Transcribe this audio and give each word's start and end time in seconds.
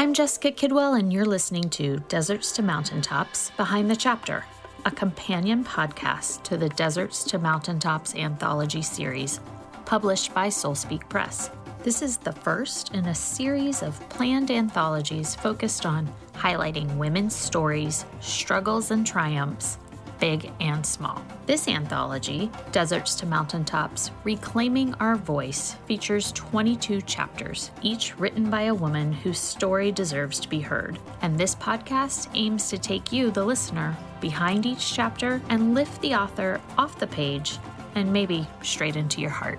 I'm 0.00 0.14
Jessica 0.14 0.50
Kidwell, 0.50 0.98
and 0.98 1.12
you're 1.12 1.26
listening 1.26 1.68
to 1.76 1.98
Deserts 2.08 2.52
to 2.52 2.62
Mountaintops 2.62 3.50
Behind 3.58 3.90
the 3.90 3.94
Chapter, 3.94 4.46
a 4.86 4.90
companion 4.90 5.62
podcast 5.62 6.42
to 6.44 6.56
the 6.56 6.70
Deserts 6.70 7.22
to 7.24 7.38
Mountaintops 7.38 8.14
anthology 8.14 8.80
series, 8.80 9.40
published 9.84 10.32
by 10.32 10.48
Soul 10.48 10.74
Speak 10.74 11.06
Press. 11.10 11.50
This 11.82 12.00
is 12.00 12.16
the 12.16 12.32
first 12.32 12.94
in 12.94 13.08
a 13.08 13.14
series 13.14 13.82
of 13.82 14.00
planned 14.08 14.50
anthologies 14.50 15.34
focused 15.34 15.84
on 15.84 16.10
highlighting 16.32 16.96
women's 16.96 17.36
stories, 17.36 18.06
struggles, 18.20 18.92
and 18.92 19.06
triumphs 19.06 19.76
big 20.20 20.52
and 20.60 20.84
small. 20.84 21.24
This 21.46 21.66
anthology, 21.66 22.50
Deserts 22.70 23.14
to 23.16 23.26
Mountaintops 23.26 24.10
Reclaiming 24.22 24.94
Our 25.00 25.16
Voice, 25.16 25.74
features 25.86 26.30
22 26.32 27.00
chapters, 27.02 27.70
each 27.82 28.16
written 28.18 28.50
by 28.50 28.62
a 28.62 28.74
woman 28.74 29.12
whose 29.12 29.38
story 29.38 29.90
deserves 29.90 30.38
to 30.40 30.48
be 30.48 30.60
heard. 30.60 30.98
And 31.22 31.36
this 31.36 31.54
podcast 31.54 32.28
aims 32.34 32.68
to 32.68 32.78
take 32.78 33.10
you, 33.10 33.30
the 33.30 33.44
listener, 33.44 33.96
behind 34.20 34.66
each 34.66 34.94
chapter 34.94 35.40
and 35.48 35.74
lift 35.74 36.00
the 36.02 36.14
author 36.14 36.60
off 36.76 36.98
the 36.98 37.06
page 37.06 37.58
and 37.94 38.12
maybe 38.12 38.46
straight 38.62 38.96
into 38.96 39.20
your 39.20 39.30
heart. 39.30 39.58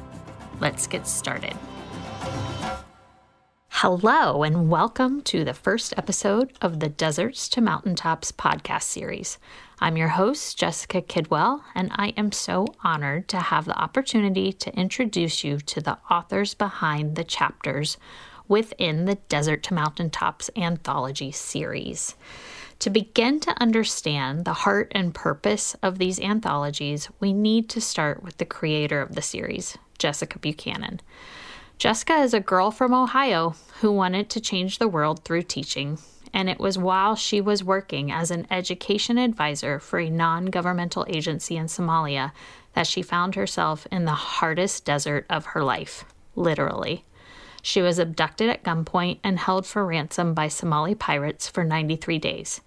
Let's 0.60 0.88
get 0.88 1.08
started. 1.08 1.56
Hello, 3.76 4.44
and 4.44 4.70
welcome 4.70 5.22
to 5.22 5.44
the 5.44 5.56
first 5.56 5.94
episode 5.98 6.52
of 6.62 6.82
the 6.82 6.90
Deserts 6.90 7.50
to 7.50 7.62
Mountaintops 7.62 8.32
podcast 8.32 8.84
series. 8.84 9.40
I'm 9.80 9.98
your 9.98 10.10
host, 10.10 10.60
Jessica 10.60 11.02
Kidwell, 11.02 11.64
and 11.74 11.90
I 11.96 12.10
am 12.10 12.32
so 12.32 12.68
honored 12.84 13.28
to 13.30 13.40
have 13.40 13.66
the 13.66 13.80
opportunity 13.80 14.54
to 14.54 14.78
introduce 14.78 15.44
you 15.44 15.58
to 15.58 15.82
the 15.82 15.98
authors 16.12 16.54
behind 16.54 17.16
the 17.16 17.24
chapters 17.24 17.98
within 18.48 19.06
the 19.06 19.16
Desert 19.30 19.64
to 19.64 19.74
Mountaintops 19.74 20.52
anthology 20.56 21.32
series. 21.32 22.16
To 22.80 22.92
begin 22.92 23.40
to 23.40 23.60
understand 23.60 24.46
the 24.46 24.54
heart 24.54 24.92
and 24.92 25.16
purpose 25.16 25.76
of 25.82 25.98
these 25.98 26.20
anthologies, 26.20 27.10
we 27.20 27.34
need 27.34 27.68
to 27.70 27.82
start 27.82 28.22
with 28.22 28.38
the 28.38 28.46
creator 28.46 29.02
of 29.02 29.16
the 29.16 29.24
series, 29.24 29.78
Jessica 29.98 30.38
Buchanan. 30.38 31.00
Jessica 31.82 32.18
is 32.18 32.36
a 32.36 32.40
girl 32.40 32.70
from 32.70 32.94
Ohio 32.94 33.56
who 33.80 33.92
wanted 33.92 34.30
to 34.30 34.40
change 34.40 34.78
the 34.78 34.88
world 34.88 35.26
through 35.26 35.42
teaching, 35.42 35.98
and 36.32 36.48
it 36.48 36.60
was 36.60 36.78
while 36.78 37.16
she 37.16 37.42
was 37.42 37.64
working 37.64 38.12
as 38.12 38.30
an 38.30 38.46
education 38.52 39.18
advisor 39.18 39.80
for 39.80 39.98
a 39.98 40.08
non 40.08 40.46
governmental 40.46 41.08
agency 41.10 41.58
in 41.58 41.66
Somalia 41.66 42.34
that 42.76 42.86
she 42.86 43.02
found 43.02 43.34
herself 43.34 43.88
in 43.92 44.06
the 44.06 44.12
hardest 44.12 44.86
desert 44.86 45.26
of 45.28 45.46
her 45.46 45.64
life, 45.64 46.06
literally. 46.36 47.04
She 47.64 47.82
was 47.82 47.98
abducted 47.98 48.48
at 48.48 48.64
gunpoint 48.64 49.18
and 49.24 49.40
held 49.40 49.66
for 49.66 49.84
ransom 49.84 50.36
by 50.36 50.50
Somali 50.50 50.94
pirates 50.94 51.48
for 51.48 51.64
93 51.64 52.20
days. 52.20 52.62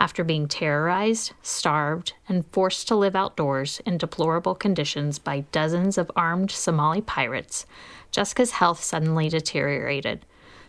After 0.00 0.24
being 0.24 0.48
terrorized, 0.48 1.34
starved, 1.42 2.14
and 2.26 2.46
forced 2.52 2.88
to 2.88 2.96
live 2.96 3.14
outdoors 3.14 3.82
in 3.84 3.98
deplorable 3.98 4.54
conditions 4.54 5.18
by 5.18 5.40
dozens 5.52 5.98
of 5.98 6.10
armed 6.16 6.50
Somali 6.50 7.02
pirates, 7.02 7.66
Jessica's 8.10 8.52
health 8.52 8.82
suddenly 8.82 9.28
deteriorated. 9.28 10.24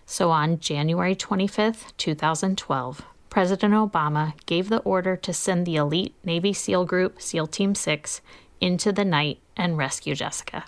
So 0.06 0.32
on 0.32 0.60
January 0.60 1.16
25, 1.16 1.96
2012, 1.96 3.02
President 3.30 3.74
Obama 3.74 4.34
gave 4.48 4.68
the 4.68 4.80
order 4.80 5.16
to 5.16 5.32
send 5.32 5.66
the 5.66 5.78
elite 5.78 6.14
Navy 6.26 6.52
SEAL 6.52 6.84
group, 6.84 7.22
SEAL 7.22 7.48
Team 7.48 7.74
6, 7.74 8.20
into 8.60 8.92
the 8.92 9.06
night 9.06 9.40
and 9.56 9.78
rescue 9.78 10.14
Jessica. 10.14 10.66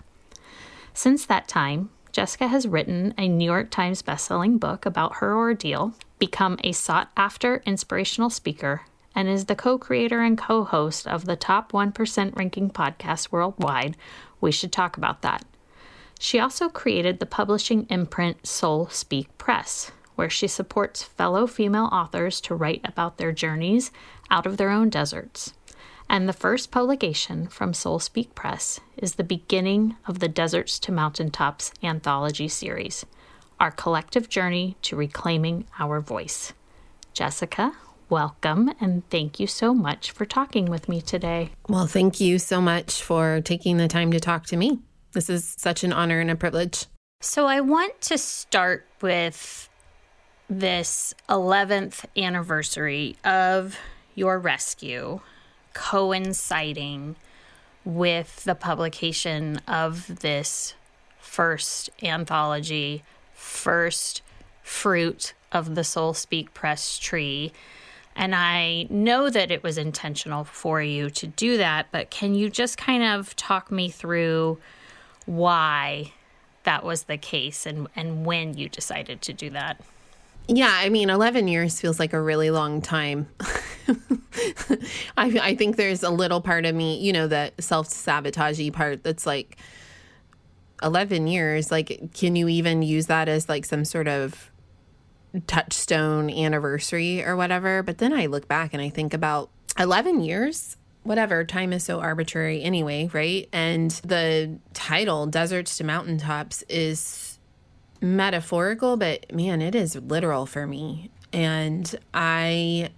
Since 0.94 1.25
that 1.25 1.50
time, 1.50 1.89
Jessica 2.14 2.47
has 2.47 2.66
written 2.66 3.14
a 3.17 3.28
New 3.28 3.44
York 3.44 3.72
Times 3.72 4.02
bestselling 4.02 4.58
book 4.58 4.86
about 4.86 5.17
her 5.17 5.36
ordeal, 5.36 5.95
become 6.24 6.58
a 6.64 6.72
sought 6.72 7.12
after 7.18 7.62
inspirational 7.66 8.30
speaker, 8.30 8.84
and 9.14 9.28
is 9.28 9.44
the 9.48 9.58
co 9.58 9.78
creator 9.78 10.22
and 10.22 10.38
co 10.38 10.64
host 10.64 11.06
of 11.06 11.26
the 11.26 11.36
top 11.36 11.74
1% 11.74 12.38
ranking 12.38 12.70
podcast 12.70 13.30
worldwide. 13.30 13.97
We 14.40 14.50
should 14.53 14.72
talk 14.72 14.96
about 14.96 15.22
that. 15.24 15.44
She 16.18 16.40
also 16.40 16.70
created 16.70 17.20
the 17.20 17.25
publishing 17.25 17.86
imprint 17.90 18.47
Soul 18.47 18.88
Speak 18.88 19.38
Press, 19.38 19.92
where 20.16 20.30
she 20.30 20.47
supports 20.47 21.03
fellow 21.03 21.46
female 21.46 21.90
authors 21.92 22.40
to 22.40 22.56
write 22.56 22.80
about 22.86 23.18
their 23.18 23.34
journeys 23.34 23.92
out 24.31 24.46
of 24.46 24.56
their 24.56 24.70
own 24.70 24.90
deserts. 24.90 25.53
And 26.09 26.30
the 26.30 26.31
first 26.31 26.72
publication 26.72 27.47
from 27.50 27.74
Soul 27.74 28.00
Speak 28.00 28.34
Press 28.34 28.80
is 28.96 29.16
the 29.16 29.26
beginning 29.26 29.97
of 30.08 30.20
the 30.20 30.30
Deserts 30.30 30.80
to 30.80 30.94
Mountaintops 30.94 31.74
anthology 31.84 32.47
series, 32.47 33.06
our 33.59 33.72
collective 33.72 34.30
journey 34.30 34.78
to 34.84 34.96
reclaiming 34.96 35.66
our 35.80 36.00
voice. 36.00 36.53
Jessica, 37.14 37.74
welcome 38.09 38.72
and 38.81 39.08
thank 39.09 39.40
you 39.40 39.47
so 39.47 39.74
much 39.74 40.12
for 40.12 40.25
talking 40.25 40.66
with 40.66 40.90
me 40.90 41.02
today. 41.02 41.52
Well, 41.68 41.88
thank 41.88 42.19
you 42.19 42.40
so 42.40 42.62
much 42.62 43.02
for 43.02 43.41
taking 43.41 43.78
the 43.78 43.88
time 43.88 44.12
to 44.12 44.19
talk 44.19 44.46
to 44.47 44.58
me. 44.58 44.80
This 45.14 45.30
is 45.30 45.56
such 45.58 45.84
an 45.84 45.94
honor 45.94 46.19
and 46.19 46.31
a 46.31 46.36
privilege. 46.36 46.86
So, 47.22 47.46
I 47.46 47.62
want 47.62 48.02
to 48.02 48.18
start 48.18 48.86
with 49.02 49.70
this 50.50 51.14
11th 51.30 52.06
anniversary 52.18 53.16
of 53.24 53.78
your 54.16 54.38
rescue 54.38 55.22
coinciding 55.74 57.16
with 57.85 58.44
the 58.44 58.56
publication 58.56 59.58
of 59.68 60.20
this 60.22 60.75
first 61.20 61.90
anthology, 62.02 63.03
first 63.44 64.22
fruit 64.64 65.34
of 65.52 65.76
the 65.76 65.84
Soul 65.84 66.14
Speak 66.14 66.54
Press 66.54 66.98
tree. 66.98 67.52
And 68.16 68.36
I 68.36 68.88
know 68.90 69.30
that 69.30 69.52
it 69.52 69.64
was 69.64 69.78
intentional 69.78 70.44
for 70.44 70.81
you 70.81 71.09
to 71.12 71.28
do 71.28 71.58
that, 71.58 71.88
but 71.92 72.09
can 72.09 72.36
you 72.36 72.50
just 72.50 72.78
kind 72.78 73.03
of 73.03 73.36
talk 73.36 73.72
me 73.72 73.90
through 73.90 74.59
why 75.26 76.12
that 76.64 76.84
was 76.84 77.03
the 77.03 77.18
case 77.18 77.66
and, 77.66 77.88
and 77.96 78.26
when 78.26 78.58
you 78.58 78.70
decided 78.70 79.22
to 79.22 79.34
do 79.34 79.50
that. 79.52 79.82
Yeah, 80.48 80.72
I 80.72 80.90
mean, 80.90 81.09
11 81.09 81.48
years 81.48 81.80
feels 81.80 82.00
like 82.00 82.14
a 82.14 82.22
really 82.22 82.52
long 82.52 82.82
time. 82.82 83.28
I, 85.18 85.40
I 85.42 85.56
think 85.56 85.78
there's 85.78 86.03
a 86.03 86.09
little 86.09 86.42
part 86.42 86.66
of 86.66 86.76
me, 86.76 87.00
you 87.00 87.14
know, 87.14 87.28
that 87.28 87.62
self 87.64 87.88
sabotagey 87.88 88.74
part 88.74 89.03
that's 89.03 89.26
like 89.26 89.58
11 90.84 91.28
years. 91.28 91.72
Like, 91.72 92.14
can 92.14 92.36
you 92.36 92.48
even 92.48 92.82
use 92.82 93.08
that 93.08 93.30
as 93.30 93.50
like 93.50 93.66
some 93.66 93.86
sort 93.86 94.08
of 94.08 94.52
touchstone 95.48 96.30
anniversary 96.30 97.24
or 97.24 97.36
whatever? 97.36 97.84
But 97.84 97.98
then 97.98 98.14
I 98.14 98.28
look 98.28 98.48
back 98.48 98.74
and 98.74 98.82
I 98.82 98.90
think 98.90 99.14
about 99.14 99.50
11 99.78 100.22
years 100.22 100.78
whatever 101.04 101.44
time 101.44 101.74
is 101.74 101.84
so 101.84 102.00
arbitrary 102.00 102.64
anyway 102.64 103.10
right 103.14 103.50
and 103.52 103.92
the 104.06 104.58
title 104.74 105.26
deserts 105.26 105.78
to 105.78 105.84
mountaintops 105.84 106.64
is 106.70 107.40
metaphorical 108.02 108.98
but 108.98 109.32
man 109.34 109.62
it 109.62 109.76
is 109.76 109.96
literal 109.96 110.46
for 110.46 110.66
me 110.66 111.10
and 111.32 111.96
i 112.14 112.90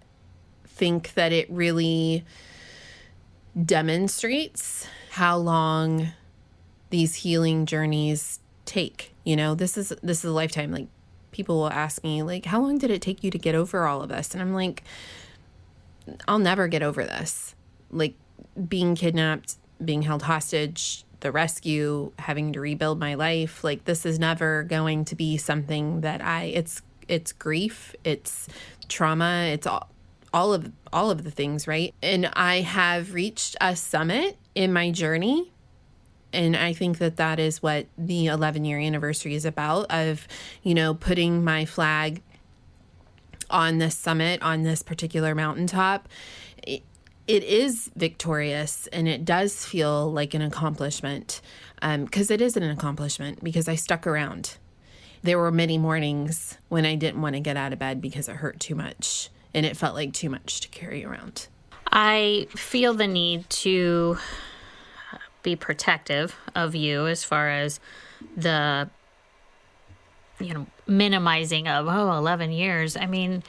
think 0.68 1.14
that 1.14 1.32
it 1.32 1.50
really 1.50 2.24
demonstrates 3.64 4.88
how 5.12 5.38
long 5.38 6.10
these 6.90 7.16
healing 7.16 7.66
journeys 7.66 8.40
take 8.66 9.14
you 9.24 9.36
know 9.36 9.54
this 9.56 9.78
is 9.78 9.94
this 10.02 10.20
is 10.20 10.26
a 10.26 10.34
lifetime 10.34 10.72
like 10.72 10.88
people 11.32 11.58
will 11.58 11.70
ask 11.72 12.04
me 12.04 12.24
like 12.24 12.46
how 12.46 12.62
long 12.62 12.78
did 12.78 12.90
it 12.90 13.02
take 13.02 13.24
you 13.24 13.30
to 13.30 13.38
get 13.38 13.54
over 13.54 13.86
all 13.86 14.02
of 14.02 14.10
this 14.10 14.34
and 14.34 14.42
i'm 14.42 14.54
like 14.54 14.84
i'll 16.28 16.40
never 16.40 16.68
get 16.68 16.82
over 16.82 17.04
this 17.04 17.56
like 17.92 18.16
being 18.68 18.96
kidnapped, 18.96 19.56
being 19.84 20.04
held 20.04 20.24
hostage, 20.24 21.04
the 21.22 21.32
rescue, 21.32 22.12
having 22.20 22.54
to 22.54 22.60
rebuild 22.60 23.00
my 23.00 23.16
life. 23.16 23.64
Like 23.64 23.86
this 23.86 24.06
is 24.06 24.20
never 24.20 24.64
going 24.64 25.06
to 25.06 25.16
be 25.16 25.38
something 25.38 26.02
that 26.02 26.22
I 26.22 26.44
it's 26.44 26.82
it's 27.08 27.32
grief, 27.32 27.96
it's 28.04 28.48
trauma, 28.88 29.50
it's 29.52 29.68
all 29.68 29.90
all 30.34 30.54
of 30.54 30.72
all 30.92 31.12
of 31.12 31.24
the 31.24 31.32
things, 31.32 31.68
right? 31.68 31.94
And 32.02 32.28
I 32.34 32.62
have 32.62 33.14
reached 33.14 33.56
a 33.62 33.76
summit 33.76 34.38
in 34.54 34.72
my 34.74 34.92
journey 34.92 35.52
and 36.36 36.56
I 36.56 36.74
think 36.74 37.00
that 37.00 37.18
that 37.18 37.40
is 37.40 37.64
what 37.64 37.88
the 37.98 38.28
11 38.28 38.66
year 38.66 38.80
anniversary 38.80 39.36
is 39.36 39.46
about 39.46 39.88
of, 39.90 40.28
you 40.62 40.74
know, 40.74 40.94
putting 40.94 41.44
my 41.44 41.66
flag 41.66 42.22
on 43.50 43.78
this 43.78 43.96
summit 43.96 44.42
on 44.42 44.64
this 44.64 44.82
particular 44.82 45.36
mountaintop 45.36 46.10
it 47.28 47.44
is 47.44 47.90
victorious 47.96 48.88
and 48.88 49.08
it 49.08 49.26
does 49.26 49.66
feel 49.66 50.12
like 50.12 50.34
an 50.34 50.42
accomplishment 50.42 51.42
because 51.82 52.32
um, 52.32 52.34
it 52.34 52.42
is 52.42 52.56
an 52.56 52.64
accomplishment 52.64 53.44
because 53.44 53.68
I 53.68 53.76
stuck 53.76 54.06
around. 54.06 54.58
There 55.24 55.40
were 55.40 55.52
many 55.52 55.78
mornings 55.78 56.58
when 56.70 56.86
I 56.86 56.96
didn't 56.96 57.22
want 57.22 57.36
to 57.36 57.40
get 57.40 57.58
out 57.58 57.74
of 57.74 57.80
bed 57.80 58.00
because 58.00 58.30
it 58.30 58.36
hurt 58.36 58.60
too 58.60 58.76
much 58.76 59.30
and 59.54 59.66
it 59.66 59.76
felt 59.76 59.96
like 59.96 60.14
too 60.14 60.30
much 60.30 60.62
to 60.62 60.68
carry 60.68 61.04
around. 61.04 61.48
I 61.92 62.48
feel 62.52 62.94
the 62.94 63.08
need 63.08 63.50
to 63.50 64.18
be 65.46 65.56
protective 65.56 66.36
of 66.56 66.76
you 66.76 67.08
as 67.08 67.24
far 67.24 67.50
as 67.50 67.80
the 68.36 68.90
you 70.40 70.54
know, 70.54 70.66
minimizing 70.88 71.68
of, 71.68 71.88
oh, 71.88 72.18
11 72.18 72.52
years. 72.52 72.98
I 72.98 73.06
mean, 73.06 73.44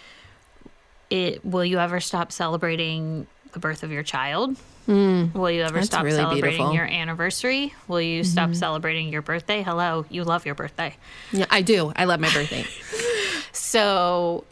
it 1.11 1.45
will 1.45 1.65
you 1.65 1.79
ever 1.79 1.99
stop 1.99 2.31
celebrating 2.31 3.27
the 3.53 3.59
birth 3.59 3.83
of 3.83 3.91
your 3.91 4.03
child? 4.03 4.57
Mm, 4.87 5.35
will 5.35 5.51
you 5.51 5.63
ever 5.63 5.83
stop 5.83 6.05
really 6.05 6.19
celebrating 6.19 6.59
beautiful. 6.59 6.75
your 6.75 6.85
anniversary? 6.85 7.75
Will 7.89 8.01
you 8.01 8.23
mm-hmm. 8.23 8.31
stop 8.31 8.55
celebrating 8.55 9.09
your 9.09 9.23
birthday? 9.23 9.63
Hello, 9.63 10.07
you 10.11 10.23
love 10.23 10.47
your 10.47 10.55
birthday. 10.55 10.95
Yeah, 11.33 11.47
I 11.51 11.63
do. 11.63 11.93
I 11.97 12.05
love 12.05 12.21
my 12.21 12.33
birthday. 12.33 12.65
so 13.53 14.45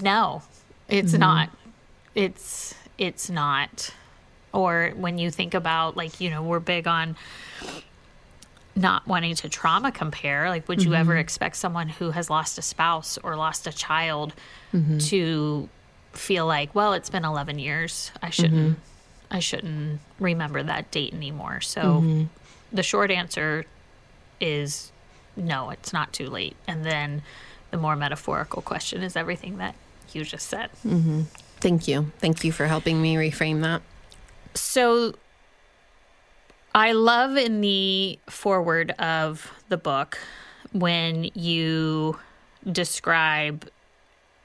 no, 0.00 0.42
it's 0.88 1.12
mm-hmm. 1.12 1.20
not. 1.20 1.50
It's 2.14 2.76
it's 2.96 3.28
not. 3.28 3.92
Or 4.52 4.92
when 4.96 5.18
you 5.18 5.30
think 5.30 5.54
about 5.54 5.96
like, 5.96 6.20
you 6.20 6.30
know, 6.30 6.42
we're 6.42 6.60
big 6.60 6.86
on 6.86 7.16
not 8.78 9.06
wanting 9.06 9.34
to 9.34 9.48
trauma 9.48 9.92
compare. 9.92 10.48
Like, 10.48 10.68
would 10.68 10.82
you 10.82 10.90
mm-hmm. 10.90 11.00
ever 11.00 11.16
expect 11.16 11.56
someone 11.56 11.88
who 11.88 12.10
has 12.12 12.30
lost 12.30 12.58
a 12.58 12.62
spouse 12.62 13.18
or 13.22 13.36
lost 13.36 13.66
a 13.66 13.72
child 13.72 14.34
mm-hmm. 14.72 14.98
to 14.98 15.68
feel 16.12 16.46
like, 16.46 16.74
well, 16.74 16.92
it's 16.92 17.10
been 17.10 17.24
11 17.24 17.58
years. 17.58 18.10
I 18.22 18.30
shouldn't, 18.30 18.76
mm-hmm. 18.76 19.34
I 19.34 19.40
shouldn't 19.40 20.00
remember 20.18 20.62
that 20.62 20.90
date 20.90 21.12
anymore. 21.12 21.60
So 21.60 21.82
mm-hmm. 21.82 22.24
the 22.72 22.82
short 22.82 23.10
answer 23.10 23.66
is 24.40 24.92
no, 25.36 25.70
it's 25.70 25.92
not 25.92 26.12
too 26.12 26.28
late. 26.28 26.56
And 26.66 26.84
then 26.84 27.22
the 27.70 27.76
more 27.76 27.96
metaphorical 27.96 28.62
question 28.62 29.02
is 29.02 29.16
everything 29.16 29.58
that 29.58 29.74
you 30.12 30.24
just 30.24 30.48
said. 30.48 30.70
Mm-hmm. 30.86 31.22
Thank 31.60 31.88
you. 31.88 32.12
Thank 32.18 32.44
you 32.44 32.52
for 32.52 32.66
helping 32.66 33.02
me 33.02 33.16
reframe 33.16 33.62
that. 33.62 33.82
So 34.54 35.14
I 36.74 36.92
love 36.92 37.36
in 37.36 37.60
the 37.60 38.18
foreword 38.28 38.90
of 38.92 39.52
the 39.68 39.76
book 39.76 40.18
when 40.72 41.24
you 41.34 42.18
describe 42.70 43.68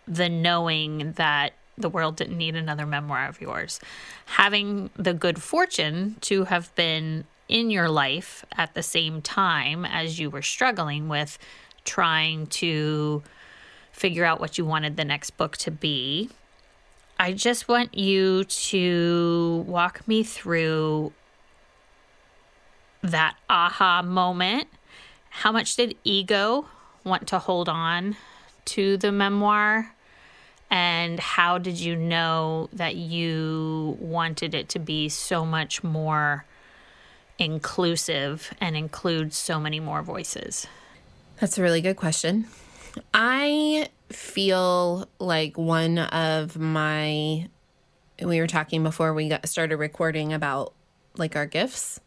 the 0.08 0.30
knowing 0.30 1.14
that 1.14 1.54
the 1.78 1.90
world 1.90 2.16
didn't 2.16 2.38
need 2.38 2.56
another 2.56 2.86
memoir 2.86 3.28
of 3.28 3.42
yours. 3.42 3.80
Having 4.26 4.90
the 4.96 5.14
good 5.14 5.42
fortune 5.42 6.18
to 6.22 6.46
have 6.46 6.74
been 6.76 7.26
in 7.50 7.70
your 7.70 7.90
life 7.90 8.46
at 8.54 8.74
the 8.74 8.84
same 8.84 9.22
time 9.22 9.86
as 9.86 10.20
you 10.20 10.30
were 10.30 10.42
struggling 10.42 11.10
with 11.10 11.38
trying 11.84 12.48
to 12.48 13.22
figure 13.92 14.26
out 14.26 14.40
what 14.40 14.58
you 14.58 14.66
wanted 14.66 14.98
the 14.98 15.06
next 15.06 15.32
book 15.32 15.58
to 15.58 15.72
be. 15.72 16.30
I 17.24 17.31
just 17.31 17.70
want 17.70 17.98
you 17.98 18.44
to 18.44 19.64
walk 19.66 20.06
me 20.10 20.24
through 20.24 21.14
that 23.02 23.38
aha 23.50 24.02
moment. 24.02 24.68
How 25.30 25.54
much 25.54 25.78
did 25.78 25.96
ego 26.04 26.66
want 27.06 27.30
to 27.30 27.40
hold 27.40 27.70
on 27.70 28.18
to 28.66 28.98
the 28.98 29.10
memoir? 29.14 29.96
And 30.70 31.18
how 31.18 31.60
did 31.60 31.80
you 31.80 31.96
know 31.96 32.68
that 32.74 32.98
you 32.98 33.98
wanted 34.02 34.54
it 34.54 34.68
to 34.69 34.80
be 34.80 35.08
so 35.08 35.46
much 35.46 35.81
more 35.81 36.44
inclusive 37.40 38.54
and 38.60 38.76
include 38.76 39.34
so 39.34 39.62
many 39.62 39.80
more 39.80 40.02
voices? 40.02 40.68
That's 41.40 41.58
a 41.58 41.62
really 41.62 41.80
good 41.80 41.96
question. 41.96 42.48
I 43.14 43.88
feel 44.15 45.07
like 45.19 45.57
one 45.57 45.98
of 45.98 46.57
my 46.57 47.48
we 48.21 48.39
were 48.39 48.48
talking 48.48 48.83
before 48.83 49.13
we 49.13 49.27
got 49.27 49.48
started 49.48 49.77
recording 49.77 50.33
about 50.33 50.74
like 51.18 51.36
our 51.36 51.45
gifts 51.45 52.00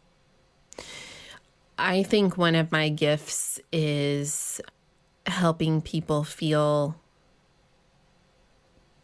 I 1.77 2.03
think 2.03 2.37
one 2.37 2.55
of 2.55 2.71
my 2.71 2.89
gifts 2.89 3.59
is 3.71 4.59
helping 5.27 5.81
people 5.81 6.23
feel 6.23 6.95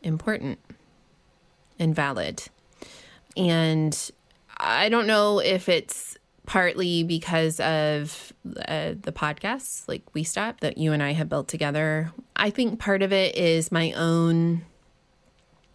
important 0.02 0.60
and 1.78 1.96
valid. 1.96 2.44
And 3.38 4.12
I 4.58 4.90
don't 4.90 5.06
know 5.06 5.40
if 5.40 5.70
it's 5.70 6.18
partly 6.46 7.04
because 7.04 7.60
of 7.60 8.34
uh, 8.68 8.94
the 9.02 9.14
podcasts 9.14 9.88
like 9.88 10.04
WeStat 10.14 10.60
that 10.60 10.78
you 10.78 10.92
and 10.92 11.02
I 11.02 11.14
have 11.14 11.30
built 11.30 11.48
together. 11.48 12.12
I 12.36 12.50
think 12.50 12.80
part 12.80 13.02
of 13.02 13.14
it 13.14 13.36
is 13.36 13.72
my 13.72 13.94
own 13.94 14.64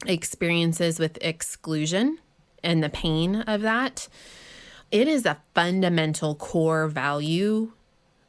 experiences 0.06 0.98
with 0.98 1.18
exclusion 1.20 2.18
and 2.62 2.82
the 2.82 2.88
pain 2.88 3.36
of 3.42 3.62
that 3.62 4.08
it 4.90 5.06
is 5.06 5.26
a 5.26 5.40
fundamental 5.54 6.34
core 6.34 6.88
value 6.88 7.72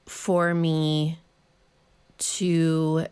for 0.06 0.54
me 0.54 1.20
to 2.18 3.06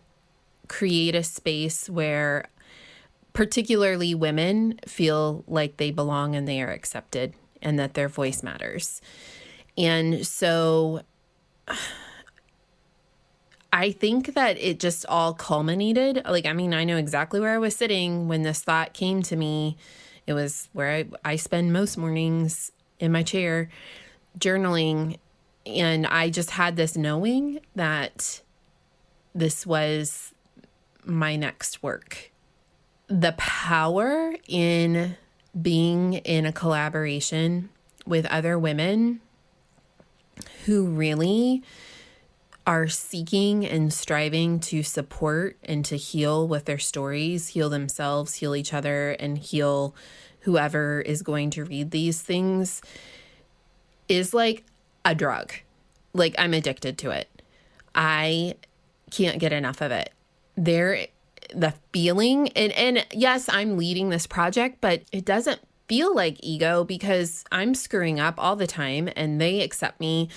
create 0.68 1.16
a 1.16 1.24
space 1.24 1.90
where 1.90 2.50
particularly 3.32 4.14
women 4.14 4.80
feel 4.86 5.44
like 5.48 5.78
they 5.78 5.92
belong 5.92 6.36
and 6.36 6.48
they 6.48 6.62
are 6.62 6.72
accepted 6.72 7.34
and 7.62 7.78
that 7.80 7.94
their 7.94 8.08
voice 8.08 8.44
matters. 8.44 9.02
And 9.78 10.26
so 10.26 11.02
I 13.74 13.92
think 13.92 14.34
that 14.34 14.58
it 14.58 14.80
just 14.80 15.06
all 15.08 15.34
culminated. 15.34 16.22
Like, 16.26 16.46
I 16.46 16.54
mean, 16.54 16.74
I 16.74 16.84
know 16.84 16.98
exactly 16.98 17.40
where 17.40 17.54
I 17.54 17.58
was 17.58 17.76
sitting 17.76 18.28
when 18.28 18.42
this 18.42 18.62
thought 18.62 18.94
came 18.94 19.22
to 19.24 19.36
me. 19.36 19.78
It 20.26 20.34
was 20.34 20.70
where 20.74 20.92
I, 20.92 21.06
I 21.24 21.36
spend 21.36 21.74
most 21.74 21.98
mornings 21.98 22.72
in 23.00 23.12
my 23.12 23.24
chair 23.24 23.70
journaling 24.40 25.18
and 25.66 26.08
I 26.08 26.30
just 26.30 26.52
had 26.52 26.76
this 26.76 26.96
knowing 26.96 27.60
that 27.76 28.42
this 29.36 29.66
was 29.66 30.34
my 31.04 31.36
next 31.36 31.84
work. 31.84 32.32
The 33.08 33.34
power 33.38 34.34
in 34.48 35.18
being 35.62 36.14
in 36.14 36.46
a 36.46 36.52
collaboration 36.52 37.70
with 38.06 38.26
other 38.28 38.58
women 38.58 39.22
who 40.66 40.86
really 40.86 41.64
are 42.66 42.88
seeking 42.88 43.66
and 43.66 43.94
striving 43.94 44.60
to 44.60 44.84
support 44.84 45.58
and 45.64 45.86
to 45.86 45.96
heal 45.96 46.48
with 46.48 46.66
their 46.66 46.78
stories, 46.78 47.50
heal 47.50 47.70
themselves, 47.70 48.36
heal 48.36 48.56
each 48.56 48.74
other, 48.74 49.12
and 49.12 49.38
heal 49.38 49.96
whoever 50.42 51.02
is 51.02 51.22
going 51.22 51.50
to 51.50 51.64
read 51.64 51.92
these 51.92 52.22
things 52.22 52.82
is 54.10 54.34
like 54.34 54.66
a 55.06 55.16
drug. 55.16 55.54
Like 56.14 56.36
I'm 56.38 56.54
addicted 56.54 56.98
to 57.00 57.12
it. 57.12 57.42
I 57.96 58.56
can't 59.12 59.40
get 59.40 59.54
enough 59.54 59.82
of 59.82 59.92
it. 59.92 60.12
There 60.56 61.08
the 61.54 61.74
feeling. 61.92 62.50
And 62.50 62.72
and 62.74 63.06
yes, 63.12 63.50
I'm 63.50 63.78
leading 63.78 64.10
this 64.10 64.28
project, 64.28 64.80
but 64.82 65.04
it 65.12 65.26
doesn't 65.26 65.62
feel 65.88 66.14
like 66.14 66.38
ego 66.42 66.84
because 66.84 67.46
I'm 67.50 67.74
screwing 67.74 68.20
up 68.20 68.36
all 68.38 68.58
the 68.58 68.68
time 68.68 69.10
and 69.16 69.40
they 69.40 69.62
accept 69.62 70.02
me 70.02 70.30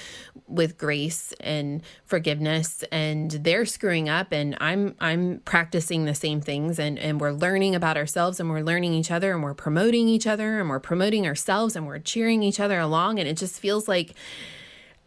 with 0.46 0.78
grace 0.78 1.32
and 1.40 1.82
forgiveness 2.04 2.84
and 2.92 3.30
they're 3.32 3.66
screwing 3.66 4.08
up 4.08 4.32
and 4.32 4.56
I'm 4.60 4.94
I'm 5.00 5.40
practicing 5.44 6.04
the 6.04 6.14
same 6.14 6.40
things 6.40 6.78
and 6.78 6.98
and 6.98 7.20
we're 7.20 7.32
learning 7.32 7.74
about 7.74 7.96
ourselves 7.96 8.38
and 8.38 8.48
we're 8.48 8.62
learning 8.62 8.94
each 8.94 9.10
other 9.10 9.32
and 9.32 9.42
we're 9.42 9.54
promoting 9.54 10.08
each 10.08 10.26
other 10.26 10.60
and 10.60 10.68
we're 10.68 10.80
promoting 10.80 11.26
ourselves 11.26 11.74
and 11.74 11.86
we're 11.86 11.98
cheering 11.98 12.42
each 12.42 12.60
other 12.60 12.78
along. 12.78 13.18
And 13.18 13.28
it 13.28 13.36
just 13.36 13.58
feels 13.58 13.88
like 13.88 14.14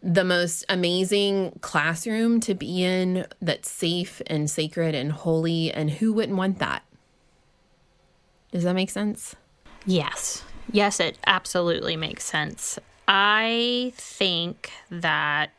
the 0.04 0.22
most 0.22 0.66
amazing 0.68 1.58
classroom 1.62 2.38
to 2.38 2.54
be 2.54 2.84
in 2.84 3.26
that's 3.40 3.70
safe 3.70 4.20
and 4.26 4.50
sacred 4.50 4.94
and 4.94 5.10
holy 5.10 5.72
and 5.72 5.92
who 5.92 6.12
wouldn't 6.12 6.36
want 6.36 6.58
that? 6.58 6.84
Does 8.52 8.64
that 8.64 8.74
make 8.74 8.90
sense? 8.90 9.34
Yes. 9.86 10.44
Yes, 10.70 11.00
it 11.00 11.16
absolutely 11.26 11.96
makes 11.96 12.24
sense. 12.24 12.78
I 13.08 13.94
think 13.96 14.70
that 14.90 15.52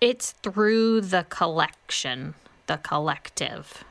it's 0.00 0.32
through 0.42 1.02
the 1.02 1.26
collection, 1.28 2.34
the 2.66 2.78
collective, 2.78 3.84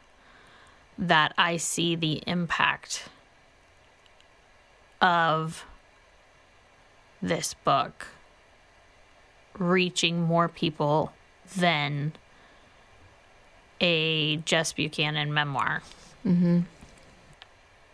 that 0.97 1.33
I 1.38 1.57
see 1.57 1.95
the 1.95 2.23
impact 2.25 3.07
of 4.99 5.63
this 7.21 7.53
book 7.53 8.07
reaching 9.60 10.22
more 10.22 10.48
people 10.48 11.12
than 11.58 12.13
a 13.82 14.38
Jess 14.38 14.74
Buchanan 14.74 15.34
memoir. 15.34 15.82
Mm-hmm. 16.25 16.62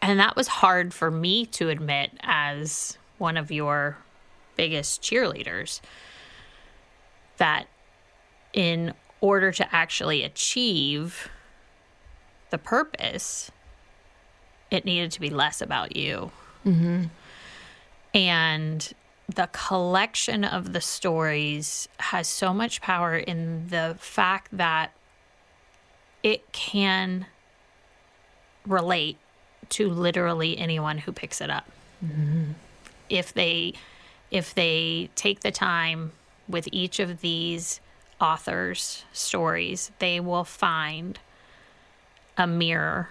And 0.02 0.20
that 0.20 0.36
was 0.36 0.48
hard 0.48 0.94
for 0.94 1.10
me 1.10 1.46
to 1.48 1.70
admit 1.70 2.12
as 2.22 2.98
one 3.18 3.38
of 3.38 3.52
your 3.52 3.98
biggest 4.56 5.02
cheerleaders. 5.02 5.82
That 7.38 7.68
in 8.54 8.94
order 9.20 9.52
to 9.52 9.76
actually 9.76 10.24
achieve 10.24 11.30
the 12.52 12.58
purpose, 12.58 13.52
it 14.72 14.86
needed 14.86 15.12
to 15.12 15.20
be 15.20 15.30
less 15.30 15.62
about 15.62 15.96
you. 15.96 16.32
Mm-hmm. 16.66 17.06
And 18.14 18.94
the 19.28 19.50
collection 19.52 20.44
of 20.44 20.74
the 20.74 20.82
stories 20.82 21.88
has 22.00 22.28
so 22.28 22.54
much 22.54 22.82
power 22.82 23.16
in 23.18 23.68
the 23.70 23.96
fact 24.00 24.50
that 24.52 24.92
it 26.22 26.52
can 26.52 27.26
relate 28.66 29.18
to 29.70 29.90
literally 29.90 30.58
anyone 30.58 31.00
who 31.00 31.12
picks 31.12 31.42
it 31.42 31.50
up. 31.50 31.70
Mm-hmm. 32.04 32.52
If 33.10 33.34
they 33.34 33.74
if 34.32 34.54
they 34.54 35.10
take 35.16 35.42
the 35.42 35.52
time 35.52 36.12
with 36.48 36.68
each 36.72 37.00
of 37.00 37.22
these 37.22 37.80
authors' 38.20 39.06
stories, 39.14 39.92
they 40.00 40.20
will 40.20 40.44
find 40.44 41.20
a 42.38 42.48
mirror 42.48 43.10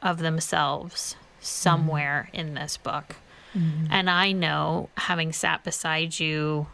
of 0.00 0.18
themselves 0.18 1.16
somewhere 1.40 2.28
mm-hmm. 2.28 2.36
in 2.36 2.54
this 2.54 2.76
book. 2.76 3.16
Mm-hmm. 3.54 3.86
And 3.90 4.08
I 4.10 4.32
know, 4.32 4.88
having 4.96 5.32
sat 5.32 5.64
beside 5.64 6.18
you 6.18 6.66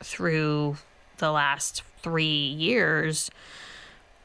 through 0.00 0.76
the 1.18 1.30
last 1.30 1.82
three 2.02 2.46
years, 2.46 3.30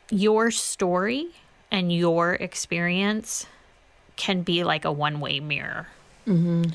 your 0.09 0.51
story 0.51 1.29
and 1.71 1.91
your 1.91 2.33
experience 2.33 3.45
can 4.15 4.41
be 4.41 4.63
like 4.63 4.85
a 4.85 4.91
one 4.91 5.19
way 5.19 5.39
mirror. 5.39 5.87
Mm-hmm. 6.25 6.71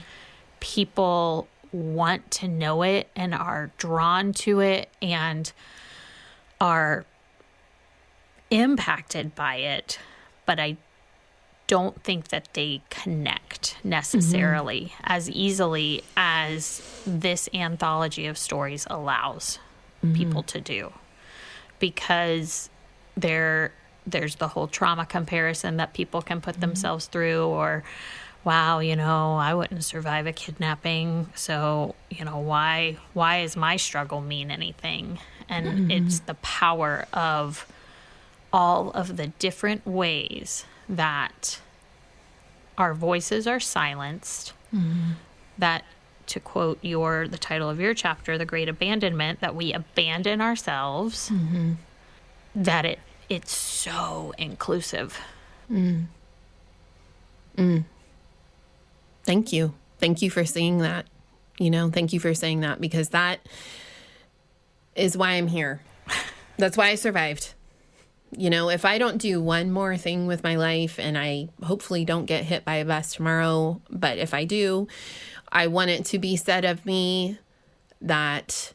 People 0.61 1.49
want 1.73 2.31
to 2.31 2.49
know 2.49 2.83
it 2.83 3.09
and 3.17 3.35
are 3.35 3.71
drawn 3.79 4.33
to 4.33 4.61
it 4.61 4.89
and 5.01 5.53
are 6.61 7.05
impacted 8.51 9.35
by 9.35 9.57
it, 9.57 9.99
but 10.47 10.61
I 10.61 10.77
don't 11.67 12.03
think 12.03 12.29
that 12.29 12.49
they 12.55 12.83
connect 12.91 13.77
necessarily 13.85 14.87
mm-hmm. 14.87 15.05
as 15.05 15.31
easily 15.31 16.03
as 16.17 16.83
this 17.07 17.49
anthology 17.55 18.27
of 18.27 18.37
stories 18.37 18.87
allows 18.91 19.59
mm-hmm. 20.05 20.15
people 20.15 20.43
to 20.43 20.61
do 20.61 20.93
because 21.79 22.69
there 23.17 23.73
there's 24.07 24.37
the 24.37 24.49
whole 24.49 24.67
trauma 24.67 25.07
comparison 25.07 25.77
that 25.77 25.95
people 25.95 26.23
can 26.23 26.41
put 26.41 26.55
mm-hmm. 26.55 26.63
themselves 26.63 27.07
through 27.07 27.45
or 27.45 27.85
wow 28.45 28.81
you 28.81 28.97
know 28.97 29.37
i 29.37 29.55
wouldn't 29.55 29.85
survive 29.85 30.27
a 30.27 30.33
kidnapping 30.33 31.29
so 31.35 31.95
you 32.11 32.25
know 32.25 32.39
why 32.39 32.97
why 33.13 33.41
is 33.41 33.57
my 33.57 33.77
struggle 33.77 34.21
mean 34.21 34.51
anything 34.51 35.19
and 35.49 35.67
mm-hmm. 35.67 35.91
it's 35.91 36.21
the 36.21 36.35
power 36.35 37.07
of 37.13 37.67
all 38.53 38.91
of 38.91 39.17
the 39.17 39.29
different 39.29 39.87
ways 39.87 40.65
that 40.89 41.61
our 42.79 42.95
voices 42.95 43.47
are 43.47 43.61
silenced 43.61 44.53
mm-hmm. 44.75 45.13
that 45.59 45.85
to 46.27 46.41
quote 46.41 46.79
your 46.83 47.29
the 47.29 47.39
title 47.39 47.69
of 47.69 47.81
your 47.81 47.95
chapter 47.95 48.39
the 48.39 48.45
great 48.45 48.69
abandonment 48.69 49.41
that 49.41 49.55
we 49.55 49.73
abandon 49.73 50.41
ourselves 50.41 51.31
mm-hmm. 51.31 51.73
that 52.55 52.85
it 52.85 52.99
it's 53.29 53.53
so 53.53 54.33
inclusive 54.39 55.19
mm. 55.71 56.05
Mm. 57.57 57.85
thank 59.25 59.53
you 59.53 59.75
thank 59.99 60.23
you 60.23 60.31
for 60.31 60.45
saying 60.45 60.79
that 60.79 61.07
you 61.59 61.71
know 61.71 61.91
thank 61.91 62.13
you 62.13 62.21
for 62.21 62.35
saying 62.35 62.61
that 62.61 62.81
because 62.81 63.11
that 63.11 63.41
is 64.95 65.17
why 65.17 65.33
i'm 65.33 65.49
here 65.49 65.81
that's 66.57 66.77
why 66.77 66.89
i 66.89 66.95
survived 66.95 67.55
you 68.37 68.49
know, 68.49 68.71
if 68.71 68.85
I 68.85 68.99
don't 68.99 69.19
do 69.19 69.41
one 69.41 69.71
more 69.71 69.97
thing 69.97 70.27
with 70.27 70.43
my 70.43 70.57
life 70.57 70.99
and 70.99 71.19
I 71.19 71.49
hopefully 71.63 72.05
don't 72.05 72.25
get 72.25 72.45
hit 72.45 72.65
by 72.65 72.77
a 72.77 72.85
bus 72.85 73.15
tomorrow, 73.15 73.81
but 73.91 74.19
if 74.19 74.33
I 74.33 74.45
do, 74.45 74.89
I 75.51 75.67
want 75.67 75.91
it 75.91 76.05
to 76.07 76.19
be 76.19 76.37
said 76.37 76.65
of 76.65 76.87
me 76.87 77.39
that 78.01 78.73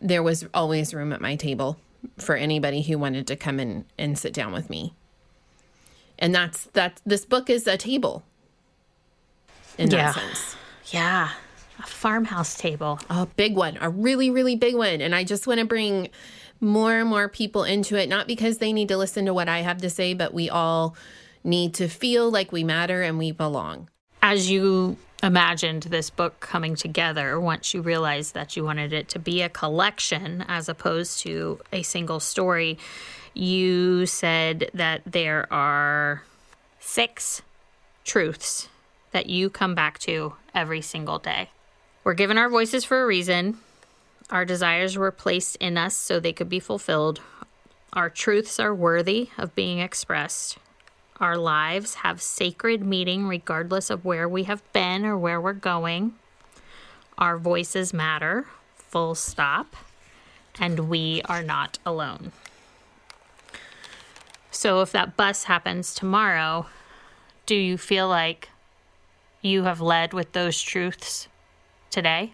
there 0.00 0.22
was 0.22 0.46
always 0.52 0.92
room 0.92 1.12
at 1.12 1.20
my 1.20 1.36
table 1.36 1.78
for 2.18 2.36
anybody 2.36 2.82
who 2.82 2.98
wanted 2.98 3.26
to 3.28 3.36
come 3.36 3.58
in 3.58 3.86
and 3.98 4.18
sit 4.18 4.34
down 4.34 4.52
with 4.52 4.68
me. 4.68 4.92
And 6.18 6.34
that's 6.34 6.64
that 6.74 7.00
this 7.06 7.24
book 7.24 7.48
is 7.48 7.66
a 7.66 7.78
table 7.78 8.22
in 9.78 9.90
yeah. 9.90 10.12
that 10.12 10.14
sense. 10.14 10.56
Yeah. 10.88 11.30
A 11.78 11.86
farmhouse 11.86 12.56
table. 12.56 13.00
A 13.10 13.26
big 13.26 13.56
one, 13.56 13.78
a 13.80 13.88
really, 13.88 14.30
really 14.30 14.54
big 14.54 14.76
one. 14.76 15.00
And 15.00 15.14
I 15.14 15.24
just 15.24 15.46
want 15.46 15.60
to 15.60 15.66
bring 15.66 16.10
more 16.64 16.98
and 16.98 17.08
more 17.08 17.28
people 17.28 17.64
into 17.64 17.96
it, 17.96 18.08
not 18.08 18.26
because 18.26 18.58
they 18.58 18.72
need 18.72 18.88
to 18.88 18.96
listen 18.96 19.26
to 19.26 19.34
what 19.34 19.48
I 19.48 19.60
have 19.60 19.80
to 19.82 19.90
say, 19.90 20.14
but 20.14 20.34
we 20.34 20.50
all 20.50 20.96
need 21.44 21.74
to 21.74 21.88
feel 21.88 22.30
like 22.30 22.50
we 22.50 22.64
matter 22.64 23.02
and 23.02 23.18
we 23.18 23.30
belong. 23.30 23.88
As 24.22 24.50
you 24.50 24.96
imagined 25.22 25.84
this 25.84 26.10
book 26.10 26.40
coming 26.40 26.74
together, 26.74 27.38
once 27.38 27.74
you 27.74 27.82
realized 27.82 28.34
that 28.34 28.56
you 28.56 28.64
wanted 28.64 28.92
it 28.92 29.08
to 29.10 29.18
be 29.18 29.42
a 29.42 29.48
collection 29.48 30.44
as 30.48 30.68
opposed 30.68 31.20
to 31.20 31.60
a 31.72 31.82
single 31.82 32.20
story, 32.20 32.78
you 33.34 34.06
said 34.06 34.70
that 34.74 35.02
there 35.04 35.52
are 35.52 36.22
six 36.80 37.42
truths 38.04 38.68
that 39.12 39.26
you 39.26 39.50
come 39.50 39.74
back 39.74 39.98
to 39.98 40.34
every 40.54 40.80
single 40.80 41.18
day. 41.18 41.50
We're 42.04 42.14
given 42.14 42.36
our 42.36 42.48
voices 42.48 42.84
for 42.84 43.02
a 43.02 43.06
reason. 43.06 43.58
Our 44.30 44.44
desires 44.44 44.96
were 44.96 45.10
placed 45.10 45.56
in 45.56 45.76
us 45.76 45.94
so 45.94 46.18
they 46.18 46.32
could 46.32 46.48
be 46.48 46.60
fulfilled. 46.60 47.20
Our 47.92 48.10
truths 48.10 48.58
are 48.58 48.74
worthy 48.74 49.28
of 49.38 49.54
being 49.54 49.78
expressed. 49.78 50.58
Our 51.20 51.36
lives 51.36 51.96
have 51.96 52.20
sacred 52.20 52.84
meaning 52.84 53.28
regardless 53.28 53.90
of 53.90 54.04
where 54.04 54.28
we 54.28 54.44
have 54.44 54.62
been 54.72 55.04
or 55.04 55.16
where 55.16 55.40
we're 55.40 55.52
going. 55.52 56.14
Our 57.16 57.38
voices 57.38 57.92
matter, 57.92 58.46
full 58.76 59.14
stop. 59.14 59.76
And 60.58 60.88
we 60.88 61.20
are 61.26 61.42
not 61.42 61.78
alone. 61.84 62.32
So, 64.50 64.80
if 64.82 64.92
that 64.92 65.16
bus 65.16 65.44
happens 65.44 65.94
tomorrow, 65.94 66.66
do 67.44 67.56
you 67.56 67.76
feel 67.76 68.08
like 68.08 68.50
you 69.42 69.64
have 69.64 69.80
led 69.80 70.12
with 70.12 70.32
those 70.32 70.60
truths 70.62 71.26
today? 71.90 72.32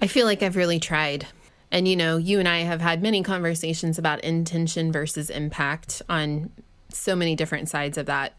I 0.00 0.06
feel 0.06 0.26
like 0.26 0.42
I've 0.42 0.56
really 0.56 0.80
tried. 0.80 1.26
And, 1.70 1.88
you 1.88 1.96
know, 1.96 2.16
you 2.16 2.38
and 2.38 2.48
I 2.48 2.60
have 2.60 2.80
had 2.80 3.02
many 3.02 3.22
conversations 3.22 3.98
about 3.98 4.22
intention 4.22 4.92
versus 4.92 5.30
impact 5.30 6.02
on 6.08 6.50
so 6.90 7.16
many 7.16 7.34
different 7.34 7.68
sides 7.68 7.98
of 7.98 8.06
that 8.06 8.34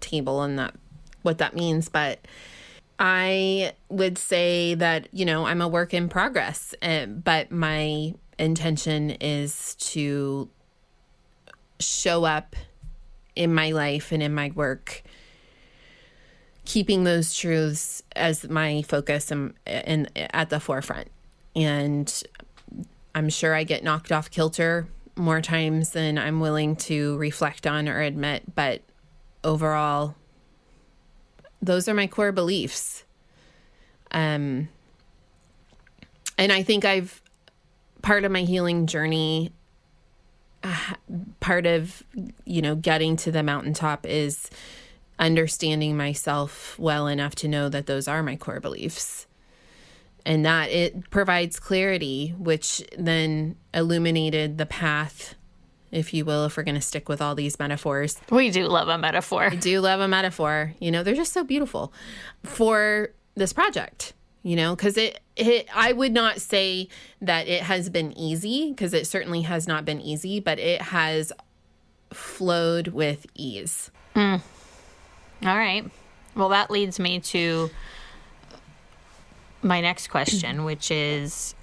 table 0.00 0.42
and 0.42 0.58
that 0.58 0.74
what 1.22 1.38
that 1.38 1.54
means. 1.54 1.88
But 1.88 2.18
I 2.98 3.72
would 3.88 4.18
say 4.18 4.74
that, 4.74 5.08
you 5.12 5.24
know, 5.24 5.46
I'm 5.46 5.60
a 5.60 5.68
work 5.68 5.94
in 5.94 6.08
progress, 6.08 6.74
uh, 6.82 7.06
but 7.06 7.50
my 7.50 8.14
intention 8.38 9.10
is 9.10 9.76
to 9.76 10.48
show 11.78 12.24
up 12.24 12.56
in 13.34 13.54
my 13.54 13.70
life 13.70 14.12
and 14.12 14.22
in 14.22 14.34
my 14.34 14.52
work 14.54 15.02
keeping 16.72 17.04
those 17.04 17.34
truths 17.34 18.02
as 18.16 18.48
my 18.48 18.80
focus 18.80 19.30
and, 19.30 19.52
and 19.66 20.10
at 20.16 20.48
the 20.48 20.58
forefront. 20.58 21.08
And 21.54 22.22
I'm 23.14 23.28
sure 23.28 23.54
I 23.54 23.62
get 23.62 23.84
knocked 23.84 24.10
off 24.10 24.30
kilter 24.30 24.86
more 25.14 25.42
times 25.42 25.90
than 25.90 26.16
I'm 26.16 26.40
willing 26.40 26.76
to 26.76 27.18
reflect 27.18 27.66
on 27.66 27.90
or 27.90 28.00
admit, 28.00 28.54
but 28.54 28.80
overall, 29.44 30.14
those 31.60 31.88
are 31.88 31.94
my 31.94 32.06
core 32.06 32.32
beliefs. 32.32 33.04
Um, 34.10 34.70
and 36.38 36.50
I 36.52 36.62
think 36.62 36.86
I've 36.86 37.20
part 38.00 38.24
of 38.24 38.32
my 38.32 38.44
healing 38.44 38.86
journey, 38.86 39.52
uh, 40.64 40.94
part 41.40 41.66
of 41.66 42.02
you 42.46 42.62
know 42.62 42.76
getting 42.76 43.16
to 43.16 43.30
the 43.30 43.42
mountaintop 43.42 44.06
is 44.06 44.48
understanding 45.22 45.96
myself 45.96 46.78
well 46.78 47.06
enough 47.06 47.34
to 47.36 47.48
know 47.48 47.68
that 47.68 47.86
those 47.86 48.08
are 48.08 48.22
my 48.22 48.36
core 48.36 48.60
beliefs. 48.60 49.26
And 50.24 50.44
that 50.44 50.70
it 50.70 51.10
provides 51.10 51.58
clarity 51.58 52.34
which 52.38 52.84
then 52.96 53.56
illuminated 53.74 54.58
the 54.58 54.66
path 54.66 55.34
if 55.90 56.14
you 56.14 56.24
will 56.24 56.46
if 56.46 56.56
we're 56.56 56.62
going 56.62 56.76
to 56.76 56.80
stick 56.80 57.08
with 57.08 57.20
all 57.20 57.34
these 57.34 57.58
metaphors. 57.58 58.18
We 58.30 58.50
do 58.50 58.66
love 58.66 58.88
a 58.88 58.98
metaphor. 58.98 59.44
I 59.44 59.56
do 59.56 59.80
love 59.80 60.00
a 60.00 60.08
metaphor. 60.08 60.74
You 60.78 60.90
know 60.90 61.02
they're 61.02 61.14
just 61.14 61.32
so 61.32 61.42
beautiful 61.42 61.92
for 62.44 63.10
this 63.34 63.52
project 63.52 64.12
you 64.42 64.54
know 64.54 64.76
because 64.76 64.98
it, 64.98 65.20
it 65.36 65.66
i 65.74 65.90
would 65.90 66.12
not 66.12 66.38
say 66.38 66.86
that 67.22 67.48
it 67.48 67.62
has 67.62 67.88
been 67.88 68.12
easy 68.18 68.68
because 68.68 68.92
it 68.92 69.06
certainly 69.06 69.40
has 69.40 69.66
not 69.66 69.86
been 69.86 70.02
easy 70.02 70.38
but 70.38 70.58
it 70.58 70.82
has 70.82 71.32
flowed 72.14 72.88
with 72.88 73.26
ease. 73.34 73.90
Mm. 74.14 74.40
All 75.44 75.56
right. 75.56 75.84
Well, 76.36 76.50
that 76.50 76.70
leads 76.70 77.00
me 77.00 77.18
to 77.20 77.68
my 79.60 79.80
next 79.80 80.08
question, 80.08 80.64
which 80.64 80.90
is 80.90 81.54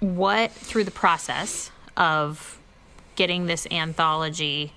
what, 0.00 0.52
through 0.52 0.84
the 0.84 0.90
process 0.92 1.70
of 1.96 2.60
getting 3.16 3.46
this 3.46 3.66
anthology 3.70 4.72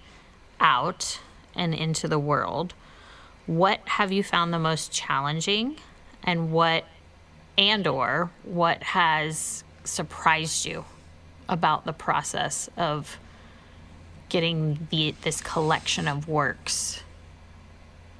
out 0.59 1.19
and 1.55 1.75
into 1.75 2.07
the 2.07 2.17
world, 2.17 2.73
what 3.45 3.81
have 3.85 4.11
you 4.11 4.23
found 4.23 4.51
the 4.51 4.59
most 4.59 4.91
challenging 4.91 5.77
and 6.23 6.51
what 6.51 6.85
and 7.57 7.85
or 7.85 8.31
what 8.43 8.81
has 8.81 9.63
surprised 9.83 10.65
you 10.65 10.85
about 11.47 11.85
the 11.85 11.93
process 11.93 12.69
of 12.77 13.19
getting 14.29 14.87
the 14.91 15.15
this 15.23 15.41
collection 15.41 16.07
of 16.07 16.27
works 16.27 17.01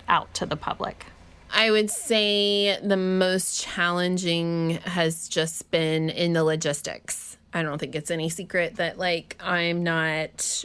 out 0.10 0.34
to 0.36 0.46
the 0.46 0.58
public? 0.58 1.06
I 1.52 1.72
would 1.72 1.90
say 1.90 2.80
the 2.82 2.98
most 2.98 3.62
challenging 3.62 4.80
has 4.86 5.28
just 5.28 5.72
been 5.72 6.10
in 6.10 6.34
the 6.34 6.44
logistics. 6.44 7.38
I 7.54 7.64
don't 7.64 7.80
think 7.80 7.96
it's 7.96 8.12
any 8.12 8.30
secret 8.30 8.76
that 8.76 9.00
like 9.00 9.36
I'm 9.40 9.84
not 9.84 10.64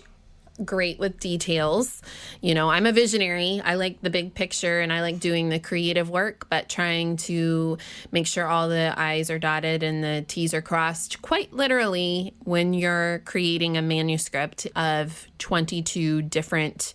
great 0.65 0.99
with 0.99 1.19
details. 1.19 2.01
You 2.41 2.55
know, 2.55 2.71
I'm 2.71 2.87
a 2.87 2.93
visionary. 2.93 3.61
I 3.65 3.75
like 3.75 4.01
the 4.03 4.11
big 4.11 4.35
picture 4.35 4.81
and 4.81 4.93
I 4.93 5.01
like 5.01 5.19
doing 5.19 5.49
the 5.49 5.59
creative 5.59 6.11
work, 6.11 6.47
but 6.49 6.69
trying 6.69 7.17
to 7.19 7.79
make 8.13 8.27
sure 8.27 8.47
all 8.47 8.69
the 8.69 8.95
I's 8.97 9.31
are 9.31 9.39
dotted 9.39 9.83
and 9.83 10.05
the 10.05 10.25
T's 10.29 10.55
are 10.55 10.63
crossed, 10.63 11.23
quite 11.23 11.53
literally, 11.53 12.35
when 12.45 12.75
you're 12.75 13.21
creating 13.25 13.77
a 13.77 13.83
manuscript 13.83 14.67
of 14.77 15.27
22 15.39 16.23
different 16.23 16.95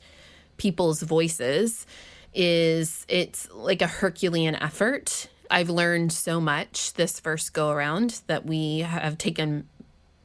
people's 0.58 1.02
voices 1.02 1.86
is 2.34 3.06
it's 3.10 3.50
like 3.52 3.82
a 3.82 3.88
herculean 3.88 4.56
effort 4.56 5.28
i've 5.50 5.70
learned 5.70 6.12
so 6.12 6.40
much 6.40 6.94
this 6.94 7.20
first 7.20 7.54
go 7.54 7.70
around 7.70 8.22
that 8.28 8.46
we 8.46 8.80
have 8.80 9.18
taken 9.18 9.68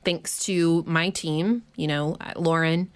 thanks 0.05 0.45
to 0.45 0.85
my 0.87 1.11
team, 1.11 1.63
you 1.77 1.87
know, 1.87 2.17
Lauren, 2.37 2.91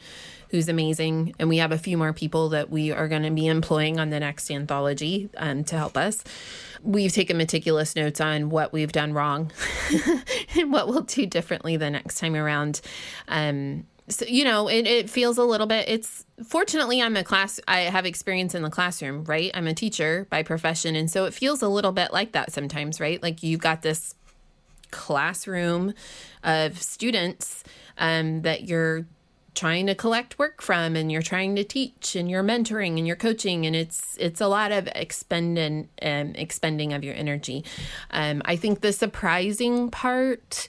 who's 0.50 0.68
amazing. 0.68 1.34
And 1.38 1.48
we 1.48 1.58
have 1.58 1.72
a 1.72 1.78
few 1.78 1.98
more 1.98 2.12
people 2.12 2.50
that 2.50 2.70
we 2.70 2.92
are 2.92 3.08
going 3.08 3.22
to 3.22 3.30
be 3.30 3.46
employing 3.46 3.98
on 3.98 4.10
the 4.10 4.20
next 4.20 4.50
anthology 4.50 5.28
um, 5.36 5.64
to 5.64 5.76
help 5.76 5.96
us. 5.96 6.22
We've 6.82 7.12
taken 7.12 7.36
meticulous 7.36 7.96
notes 7.96 8.20
on 8.20 8.50
what 8.50 8.72
we've 8.72 8.92
done 8.92 9.12
wrong 9.12 9.50
and 10.56 10.72
what 10.72 10.88
we'll 10.88 11.02
do 11.02 11.26
differently 11.26 11.76
the 11.76 11.90
next 11.90 12.18
time 12.18 12.36
around. 12.36 12.80
Um, 13.26 13.86
so, 14.08 14.24
you 14.26 14.44
know, 14.44 14.68
it, 14.68 14.86
it 14.86 15.10
feels 15.10 15.38
a 15.38 15.44
little 15.44 15.66
bit, 15.66 15.88
it's 15.88 16.24
fortunately, 16.46 17.02
I'm 17.02 17.16
a 17.16 17.24
class, 17.24 17.60
I 17.68 17.80
have 17.80 18.06
experience 18.06 18.54
in 18.54 18.62
the 18.62 18.70
classroom, 18.70 19.24
right? 19.24 19.50
I'm 19.54 19.66
a 19.66 19.74
teacher 19.74 20.26
by 20.30 20.42
profession. 20.42 20.96
And 20.96 21.10
so 21.10 21.24
it 21.24 21.34
feels 21.34 21.62
a 21.62 21.68
little 21.68 21.92
bit 21.92 22.12
like 22.12 22.32
that 22.32 22.52
sometimes, 22.52 23.00
right? 23.00 23.22
Like 23.22 23.42
you've 23.42 23.60
got 23.60 23.82
this 23.82 24.14
classroom 24.90 25.94
of 26.42 26.80
students 26.80 27.64
um, 27.98 28.42
that 28.42 28.64
you're 28.68 29.06
trying 29.54 29.86
to 29.86 29.94
collect 29.94 30.38
work 30.38 30.62
from 30.62 30.94
and 30.94 31.10
you're 31.10 31.20
trying 31.20 31.56
to 31.56 31.64
teach 31.64 32.14
and 32.14 32.30
you're 32.30 32.44
mentoring 32.44 32.96
and 32.96 33.08
you're 33.08 33.16
coaching 33.16 33.66
and 33.66 33.74
it's 33.74 34.16
it's 34.20 34.40
a 34.40 34.46
lot 34.46 34.70
of 34.70 34.88
expending 34.94 35.88
um, 36.00 36.32
expending 36.36 36.92
of 36.92 37.02
your 37.02 37.14
energy 37.14 37.64
um, 38.12 38.40
i 38.44 38.54
think 38.54 38.82
the 38.82 38.92
surprising 38.92 39.90
part 39.90 40.68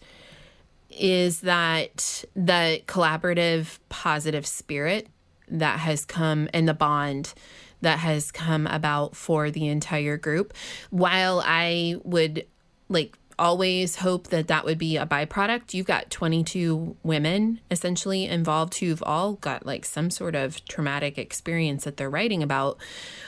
is 0.89 1.41
that 1.41 2.23
the 2.35 2.81
collaborative 2.87 3.79
positive 3.89 4.45
spirit 4.45 5.07
that 5.47 5.79
has 5.79 6.05
come 6.05 6.49
and 6.53 6.67
the 6.67 6.73
bond 6.73 7.33
that 7.81 7.99
has 7.99 8.31
come 8.31 8.67
about 8.67 9.15
for 9.15 9.49
the 9.49 9.67
entire 9.67 10.17
group 10.17 10.53
while 10.89 11.41
i 11.45 11.95
would 12.03 12.45
like 12.89 13.17
always 13.39 13.95
hope 13.95 14.27
that 14.27 14.47
that 14.49 14.65
would 14.65 14.77
be 14.77 14.97
a 14.97 15.05
byproduct. 15.05 15.73
You've 15.73 15.87
got 15.87 16.11
22 16.11 16.97
women 17.01 17.61
essentially 17.71 18.25
involved 18.25 18.75
who've 18.75 19.01
all 19.01 19.33
got 19.33 19.65
like 19.65 19.85
some 19.85 20.11
sort 20.11 20.35
of 20.35 20.63
traumatic 20.65 21.17
experience 21.17 21.85
that 21.85 21.97
they're 21.97 22.09
writing 22.09 22.43
about. 22.43 22.77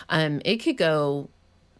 Um, 0.09 0.41
it 0.43 0.57
could 0.57 0.77
go 0.77 1.29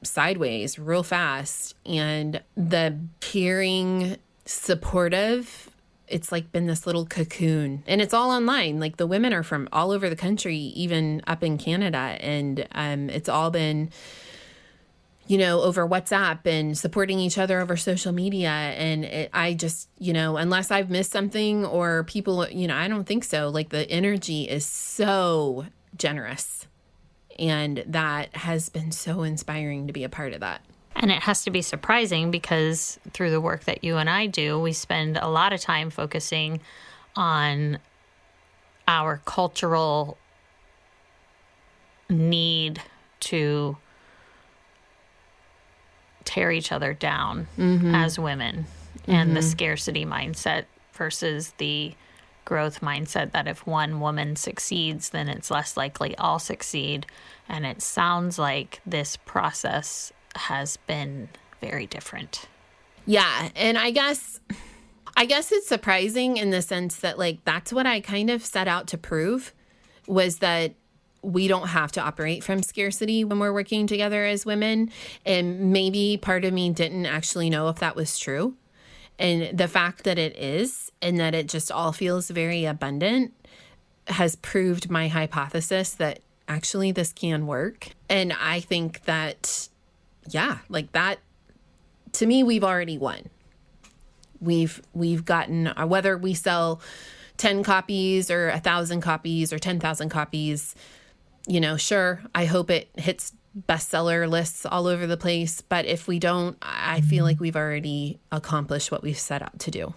sideways 0.04 0.80
real 0.80 1.04
fast. 1.04 1.76
And 1.86 2.42
the 2.56 2.98
caring, 3.20 4.18
supportive, 4.46 5.70
it's 6.12 6.32
like 6.32 6.52
been 6.52 6.68
this 6.68 6.86
little 6.86 7.06
cocoon 7.06 7.84
and 7.88 8.02
it's 8.02 8.14
all 8.14 8.32
online 8.32 8.80
like 8.80 8.98
the 8.98 9.08
women 9.08 9.34
are 9.34 9.44
from 9.44 9.68
all 9.72 9.92
over 9.92 10.10
the 10.10 10.16
country 10.16 10.58
even 10.58 11.22
up 11.28 11.44
in 11.44 11.58
canada 11.58 11.98
and 11.98 12.68
um, 12.74 13.10
it's 13.10 13.30
all 13.30 13.50
been 13.50 13.90
you 15.32 15.38
know, 15.38 15.62
over 15.62 15.88
WhatsApp 15.88 16.46
and 16.46 16.78
supporting 16.78 17.18
each 17.18 17.38
other 17.38 17.62
over 17.62 17.78
social 17.78 18.12
media. 18.12 18.50
And 18.50 19.06
it, 19.06 19.30
I 19.34 19.54
just, 19.54 19.88
you 19.98 20.12
know, 20.12 20.36
unless 20.36 20.72
I've 20.72 20.90
missed 20.90 21.12
something 21.12 21.66
or 21.66 22.04
people, 22.04 22.50
you 22.50 22.68
know, 22.68 22.76
I 22.76 22.90
don't 22.90 23.06
think 23.06 23.24
so. 23.24 23.48
Like 23.48 23.70
the 23.70 23.90
energy 23.90 24.44
is 24.44 24.66
so 24.66 25.68
generous. 25.96 26.68
And 27.40 27.82
that 27.88 28.36
has 28.36 28.68
been 28.68 28.92
so 28.92 29.24
inspiring 29.24 29.88
to 29.88 29.94
be 29.94 30.04
a 30.04 30.10
part 30.10 30.34
of 30.34 30.42
that. 30.42 30.66
And 30.96 31.12
it 31.12 31.24
has 31.24 31.44
to 31.46 31.52
be 31.52 31.62
surprising 31.62 32.32
because 32.32 33.00
through 33.12 33.32
the 33.32 33.42
work 33.42 33.64
that 33.64 33.84
you 33.84 33.98
and 33.98 34.10
I 34.10 34.28
do, 34.28 34.60
we 34.60 34.74
spend 34.74 35.18
a 35.18 35.28
lot 35.28 35.54
of 35.54 35.62
time 35.62 35.90
focusing 35.90 36.60
on 37.16 37.80
our 38.88 39.22
cultural 39.26 40.18
need 42.10 42.82
to 43.22 43.78
tear 46.26 46.52
each 46.52 46.72
other 46.72 46.94
down 46.94 47.48
mm-hmm. 47.58 47.96
as 47.96 48.20
women 48.20 48.66
mm-hmm. 49.00 49.12
and 49.12 49.36
the 49.36 49.40
mm-hmm. 49.40 49.50
scarcity 49.50 50.06
mindset 50.06 50.66
versus 50.94 51.54
the 51.58 51.94
growth 52.44 52.82
mindset 52.82 53.32
that 53.32 53.48
if 53.48 53.66
one 53.66 54.00
woman 54.00 54.36
succeeds, 54.36 55.10
then 55.10 55.30
it's 55.30 55.50
less 55.50 55.78
likely 55.78 56.18
I'll 56.18 56.40
succeed. 56.40 57.06
And 57.48 57.66
it 57.66 57.82
sounds 57.82 58.38
like 58.38 58.82
this 58.86 59.16
process 59.16 60.12
has 60.36 60.78
been 60.78 61.30
very 61.60 61.88
different. 61.88 62.48
Yeah. 63.06 63.50
And 63.56 63.78
I 63.78 63.92
guess. 63.92 64.40
I 65.18 65.26
guess 65.26 65.52
it's 65.52 65.68
surprising 65.68 66.38
in 66.38 66.52
the 66.52 66.62
sense 66.62 66.96
that 67.02 67.20
like 67.20 67.44
that's 67.44 67.74
what 67.74 67.86
I 67.86 68.00
kind 68.00 68.30
of 68.30 68.46
set 68.46 68.70
out 68.70 68.88
to 68.88 68.98
prove 68.98 69.54
was 70.08 70.38
that 70.38 70.74
we 71.22 71.50
don't 71.50 71.68
have 71.68 71.92
to 71.92 72.02
operate 72.02 72.44
from 72.44 72.64
scarcity 72.64 73.24
when 73.26 73.38
we're 73.38 73.54
working 73.54 73.88
together 73.88 74.26
as 74.26 74.46
women. 74.46 74.90
And 75.26 75.74
maybe 75.74 76.18
part 76.18 76.46
of 76.46 76.54
me 76.54 76.70
didn't 76.72 77.06
actually 77.06 77.50
know 77.50 77.68
if 77.68 77.80
that 77.80 77.96
was 77.96 78.18
true. 78.18 78.56
And 79.20 79.56
the 79.56 79.68
fact 79.68 80.06
that 80.06 80.18
it 80.18 80.36
is, 80.38 80.92
and 81.02 81.20
that 81.20 81.36
it 81.36 81.48
just 81.48 81.72
all 81.72 81.92
feels 81.92 82.30
very 82.30 82.66
abundant, 82.66 83.34
has 84.08 84.38
proved 84.38 84.90
my 84.90 85.10
hypothesis 85.10 85.92
that 85.96 86.22
actually 86.48 86.92
this 86.92 87.14
can 87.14 87.46
work. 87.46 87.90
And 88.10 88.34
I 88.34 88.62
think 88.62 89.04
that, 89.04 89.68
yeah, 90.34 90.60
like 90.70 90.92
that, 90.94 91.20
to 92.14 92.26
me, 92.26 92.44
we've 92.44 92.64
already 92.64 92.98
won. 92.98 93.30
We've 94.40 94.82
we've 94.94 95.24
gotten 95.24 95.68
uh, 95.68 95.86
whether 95.86 96.18
we 96.18 96.34
sell 96.34 96.82
10 97.38 97.64
copies 97.64 98.32
or 98.32 98.50
a 98.50 98.60
thousand 98.60 99.02
copies 99.02 99.54
or 99.54 99.60
10,000 99.60 100.10
copies 100.10 100.76
you 101.48 101.60
know, 101.60 101.78
sure, 101.78 102.22
I 102.36 102.46
hope 102.46 102.70
it 102.70 102.90
hits 102.96 103.34
bestseller 103.68 104.30
lists 104.30 104.66
all 104.66 104.88
over 104.88 105.08
the 105.08 105.18
place. 105.18 105.62
But 105.62 105.86
if 105.86 106.08
we 106.08 106.20
don't, 106.20 106.58
I 106.62 107.02
feel 107.02 107.26
like 107.26 107.40
we've 107.40 107.56
already 107.56 108.20
accomplished 108.32 108.92
what 108.92 109.04
we've 109.04 109.20
set 109.20 109.42
out 109.42 109.60
to 109.60 109.72
do. 109.72 109.94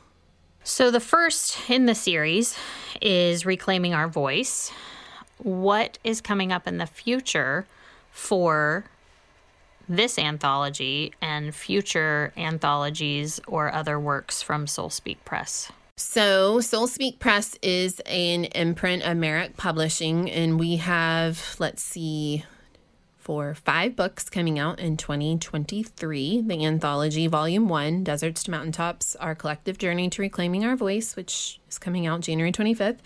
So, 0.67 0.91
the 0.91 1.01
first 1.01 1.69
in 1.69 1.85
the 1.85 1.95
series 1.95 2.57
is 3.03 3.45
Reclaiming 3.45 3.93
Our 3.93 4.09
Voice. 4.09 4.73
What 5.39 5.99
is 6.05 6.23
coming 6.23 6.53
up 6.53 6.67
in 6.67 6.79
the 6.79 6.87
future 6.87 7.67
for 8.11 8.87
this 9.89 10.19
anthology 10.19 11.13
and 11.21 11.55
future 11.55 12.33
anthologies 12.37 13.41
or 13.47 13.73
other 13.73 13.99
works 13.99 14.43
from 14.43 14.67
Soul 14.67 14.91
Speak 14.91 15.25
Press? 15.25 15.71
So, 15.97 16.61
Soul 16.61 16.89
Speak 16.89 17.21
Press 17.21 17.57
is 17.63 18.01
an 18.01 18.47
imprint 18.47 19.05
of 19.05 19.17
Merrick 19.17 19.57
Publishing, 19.57 20.29
and 20.29 20.59
we 20.59 20.77
have, 20.77 21.55
let's 21.61 21.83
see, 21.83 22.45
for 23.25 23.55
five 23.55 23.97
books 23.97 24.29
coming 24.29 24.59
out 24.59 24.79
in 24.79 24.99
2023 24.99 26.43
the 26.43 26.65
anthology, 26.65 27.27
Volume 27.27 27.69
1, 27.69 28.05
Deserts 28.05 28.43
to 28.43 28.51
Mountaintops 28.51 29.17
Our 29.17 29.35
Collective 29.35 29.79
Journey 29.79 30.11
to 30.11 30.21
Reclaiming 30.21 30.65
Our 30.65 30.77
Voice, 30.77 31.17
which 31.17 31.59
is 31.71 31.79
coming 31.79 32.07
out 32.07 32.21
January 32.21 32.53
25th. 32.53 32.99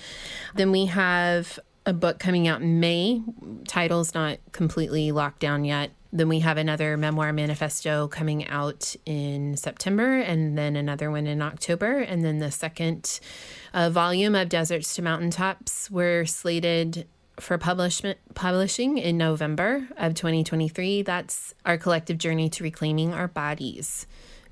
Then 0.57 0.73
we 0.73 0.87
have 0.87 1.61
a 1.87 1.93
book 1.93 2.19
coming 2.19 2.49
out 2.49 2.63
in 2.63 2.81
May. 2.81 3.23
Title's 3.69 4.13
not 4.13 4.39
completely 4.51 5.13
locked 5.13 5.39
down 5.39 5.65
yet. 5.65 5.93
Then 6.13 6.29
we 6.29 6.41
have 6.41 6.57
another 6.57 6.97
memoir 6.97 7.33
manifesto 7.33 8.09
coming 8.09 8.47
out 8.49 8.97
in 9.05 9.57
September, 9.57 10.17
and 10.19 10.57
then 10.57 10.75
another 10.75 11.11
one 11.11 11.27
in 11.27 11.43
October. 11.43 11.99
And 11.99 12.25
then 12.25 12.39
the 12.39 12.51
second 12.51 13.21
uh, 13.75 13.91
volume 13.91 14.35
of 14.35 14.49
Deserts 14.49 14.95
to 14.95 15.03
Mountaintops 15.03 15.91
were 15.91 16.25
slated 16.25 17.07
for 17.39 17.59
publishment 17.59 18.19
publishing 18.35 18.99
in 18.99 19.17
November 19.17 19.87
of 19.97 20.15
2023. 20.15 21.03
That's 21.03 21.55
our 21.65 21.79
collective 21.79 22.19
journey 22.19 22.49
to 22.51 22.65
reclaiming 22.65 23.13
our 23.13 23.29
bodies. 23.29 24.07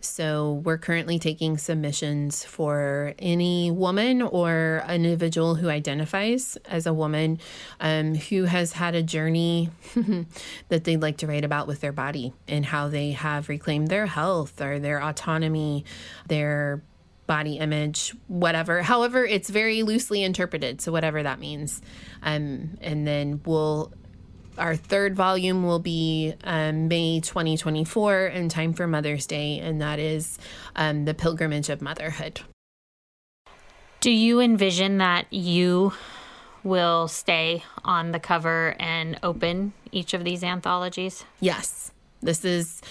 So 0.06 0.62
we're 0.64 0.78
currently 0.78 1.18
taking 1.18 1.58
submissions 1.58 2.44
for 2.44 3.14
any 3.18 3.70
woman 3.70 4.22
or 4.22 4.84
individual 4.88 5.56
who 5.56 5.68
identifies 5.68 6.56
as 6.66 6.86
a 6.86 6.92
woman 6.92 7.38
um, 7.80 8.14
who 8.14 8.44
has 8.44 8.72
had 8.72 8.94
a 8.94 9.02
journey 9.02 9.70
that 10.68 10.84
they'd 10.84 11.02
like 11.02 11.18
to 11.18 11.26
write 11.26 11.44
about 11.44 11.66
with 11.66 11.80
their 11.80 11.92
body 11.92 12.32
and 12.48 12.66
how 12.66 12.88
they 12.88 13.12
have 13.12 13.48
reclaimed 13.48 13.88
their 13.88 14.06
health 14.06 14.60
or 14.60 14.78
their 14.78 15.02
autonomy, 15.02 15.84
their 16.28 16.82
body 17.26 17.58
image, 17.58 18.14
whatever. 18.28 18.82
However, 18.82 19.24
it's 19.24 19.50
very 19.50 19.82
loosely 19.82 20.22
interpreted, 20.22 20.80
so 20.80 20.92
whatever 20.92 21.22
that 21.22 21.40
means. 21.40 21.82
Um, 22.22 22.78
and 22.80 23.06
then 23.06 23.40
we'll 23.44 23.92
our 24.58 24.76
third 24.76 25.14
volume 25.14 25.64
will 25.64 25.78
be 25.78 26.34
um, 26.44 26.88
May 26.88 27.20
2024 27.20 28.26
in 28.26 28.48
time 28.48 28.72
for 28.72 28.86
Mother's 28.86 29.26
Day, 29.26 29.58
and 29.58 29.80
that 29.80 29.98
is 29.98 30.38
um, 30.74 31.04
The 31.04 31.14
Pilgrimage 31.14 31.68
of 31.68 31.82
Motherhood. 31.82 32.40
Do 34.00 34.10
you 34.10 34.40
envision 34.40 34.98
that 34.98 35.32
you 35.32 35.92
will 36.62 37.08
stay 37.08 37.62
on 37.84 38.12
the 38.12 38.20
cover 38.20 38.74
and 38.78 39.18
open 39.22 39.72
each 39.92 40.14
of 40.14 40.24
these 40.24 40.42
anthologies? 40.42 41.24
Yes. 41.40 41.92
This 42.22 42.44
is 42.44 42.82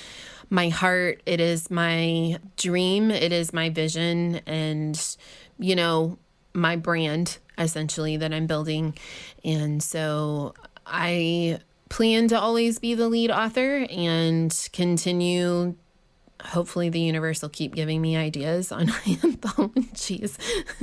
my 0.49 0.69
heart. 0.69 1.21
It 1.25 1.39
is 1.39 1.69
my 1.69 2.39
dream. 2.57 3.11
It 3.11 3.31
is 3.31 3.53
my 3.53 3.69
vision. 3.69 4.41
And, 4.45 5.17
you 5.59 5.75
know, 5.75 6.17
my 6.53 6.75
brand 6.75 7.37
essentially 7.57 8.17
that 8.17 8.33
I'm 8.33 8.47
building. 8.47 8.97
And 9.43 9.81
so 9.81 10.53
I 10.85 11.59
plan 11.89 12.27
to 12.29 12.39
always 12.39 12.79
be 12.79 12.93
the 12.93 13.07
lead 13.07 13.31
author 13.31 13.85
and 13.89 14.69
continue. 14.73 15.75
Hopefully, 16.41 16.89
the 16.89 16.99
universe 16.99 17.41
will 17.41 17.49
keep 17.49 17.73
giving 17.73 18.01
me 18.01 18.15
ideas 18.15 18.71
on 18.71 18.89
anthologies 19.23 20.37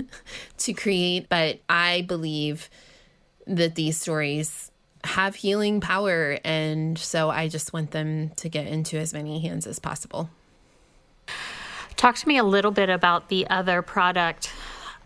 to 0.59 0.73
create. 0.73 1.29
But 1.29 1.61
I 1.69 2.03
believe 2.03 2.69
that 3.47 3.75
these 3.75 4.01
stories 4.01 4.71
have 5.05 5.35
healing 5.35 5.81
power. 5.81 6.39
And 6.45 6.99
so 6.99 7.31
I 7.31 7.49
just 7.49 7.73
want 7.73 7.91
them 7.91 8.31
to 8.37 8.49
get 8.49 8.67
into 8.67 8.99
as 8.99 9.13
many 9.13 9.41
hands 9.41 9.67
as 9.67 9.79
possible. 9.79 10.31
Talk 11.97 12.17
to 12.17 12.29
me 12.29 12.39
a 12.39 12.45
little 12.45 12.71
bit 12.71 12.89
about 12.89 13.29
the 13.29 13.47
other 13.49 13.83
product 13.83 14.51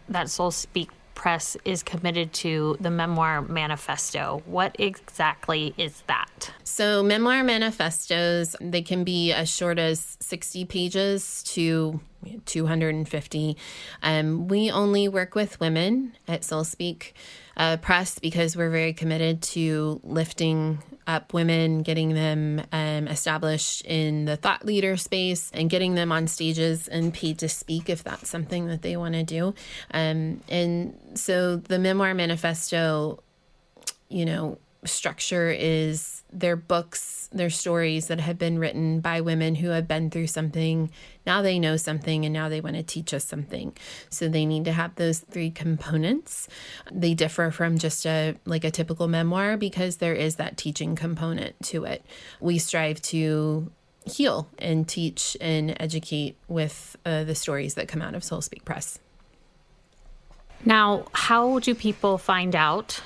that 0.08 0.30
Soul 0.30 0.50
Speak 0.50 0.90
Press 1.26 1.56
is 1.64 1.82
committed 1.82 2.32
to 2.34 2.76
the 2.78 2.88
Memoir 2.88 3.42
Manifesto. 3.42 4.44
What 4.46 4.76
exactly 4.78 5.74
is 5.76 6.04
that? 6.06 6.52
So, 6.62 7.02
memoir 7.02 7.42
manifestos, 7.42 8.54
they 8.60 8.80
can 8.80 9.02
be 9.02 9.32
as 9.32 9.52
short 9.52 9.80
as 9.80 10.16
60 10.20 10.66
pages 10.66 11.42
to 11.48 11.98
250. 12.44 13.56
Um, 14.04 14.46
we 14.46 14.70
only 14.70 15.08
work 15.08 15.34
with 15.34 15.58
women 15.58 16.16
at 16.28 16.44
Soul 16.44 16.62
Speak 16.62 17.16
uh, 17.56 17.78
Press 17.78 18.20
because 18.20 18.56
we're 18.56 18.70
very 18.70 18.92
committed 18.92 19.42
to 19.42 20.00
lifting 20.04 20.78
up 21.06 21.32
women, 21.32 21.82
getting 21.82 22.14
them 22.14 22.62
um, 22.72 23.08
established 23.08 23.82
in 23.82 24.24
the 24.24 24.36
thought 24.36 24.64
leader 24.64 24.96
space, 24.96 25.50
and 25.54 25.70
getting 25.70 25.94
them 25.94 26.12
on 26.12 26.26
stages 26.26 26.88
and 26.88 27.12
paid 27.14 27.38
to 27.38 27.48
speak 27.48 27.88
if 27.88 28.02
that's 28.02 28.28
something 28.28 28.66
that 28.66 28.82
they 28.82 28.96
want 28.96 29.14
to 29.14 29.22
do. 29.22 29.54
Um, 29.92 30.40
and 30.48 30.98
so 31.14 31.56
the 31.56 31.78
Memoir 31.78 32.14
Manifesto, 32.14 33.22
you 34.08 34.24
know, 34.24 34.58
structure 34.86 35.50
is 35.50 36.22
their 36.32 36.56
books, 36.56 37.28
their 37.32 37.50
stories 37.50 38.08
that 38.08 38.20
have 38.20 38.38
been 38.38 38.58
written 38.58 39.00
by 39.00 39.20
women 39.20 39.54
who 39.54 39.70
have 39.70 39.86
been 39.88 40.10
through 40.10 40.26
something. 40.26 40.90
Now 41.26 41.42
they 41.42 41.58
know 41.58 41.76
something 41.76 42.24
and 42.24 42.32
now 42.32 42.48
they 42.48 42.60
want 42.60 42.76
to 42.76 42.82
teach 42.82 43.14
us 43.14 43.24
something. 43.24 43.76
So 44.10 44.28
they 44.28 44.44
need 44.44 44.64
to 44.64 44.72
have 44.72 44.94
those 44.96 45.20
three 45.20 45.50
components. 45.50 46.48
They 46.90 47.14
differ 47.14 47.50
from 47.50 47.78
just 47.78 48.06
a 48.06 48.36
like 48.44 48.64
a 48.64 48.70
typical 48.70 49.08
memoir 49.08 49.56
because 49.56 49.96
there 49.96 50.14
is 50.14 50.36
that 50.36 50.56
teaching 50.56 50.96
component 50.96 51.54
to 51.64 51.84
it. 51.84 52.04
We 52.40 52.58
strive 52.58 53.00
to 53.02 53.70
heal 54.04 54.48
and 54.58 54.88
teach 54.88 55.36
and 55.40 55.76
educate 55.80 56.36
with 56.48 56.96
uh, 57.04 57.24
the 57.24 57.34
stories 57.34 57.74
that 57.74 57.88
come 57.88 58.02
out 58.02 58.14
of 58.14 58.22
Soul 58.22 58.40
Speak 58.40 58.64
Press. 58.64 58.98
Now, 60.64 61.04
how 61.12 61.58
do 61.58 61.74
people 61.74 62.18
find 62.18 62.54
out 62.56 63.00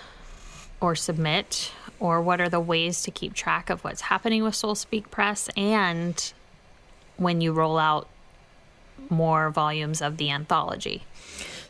or 0.81 0.95
submit? 0.95 1.73
Or 1.99 2.21
what 2.21 2.41
are 2.41 2.49
the 2.49 2.61
ways 2.61 3.03
to 3.03 3.11
keep 3.11 3.35
track 3.35 3.69
of 3.69 3.85
what's 3.85 4.03
happening 4.03 4.43
with 4.43 4.55
Soul 4.55 4.75
Speak 4.75 5.11
Press 5.11 5.51
and 5.57 6.33
when 7.17 7.41
you 7.41 7.53
roll 7.53 7.79
out 7.79 8.09
more 9.09 9.51
volumes 9.51 10.01
of 10.01 10.17
the 10.17 10.31
anthology? 10.31 11.05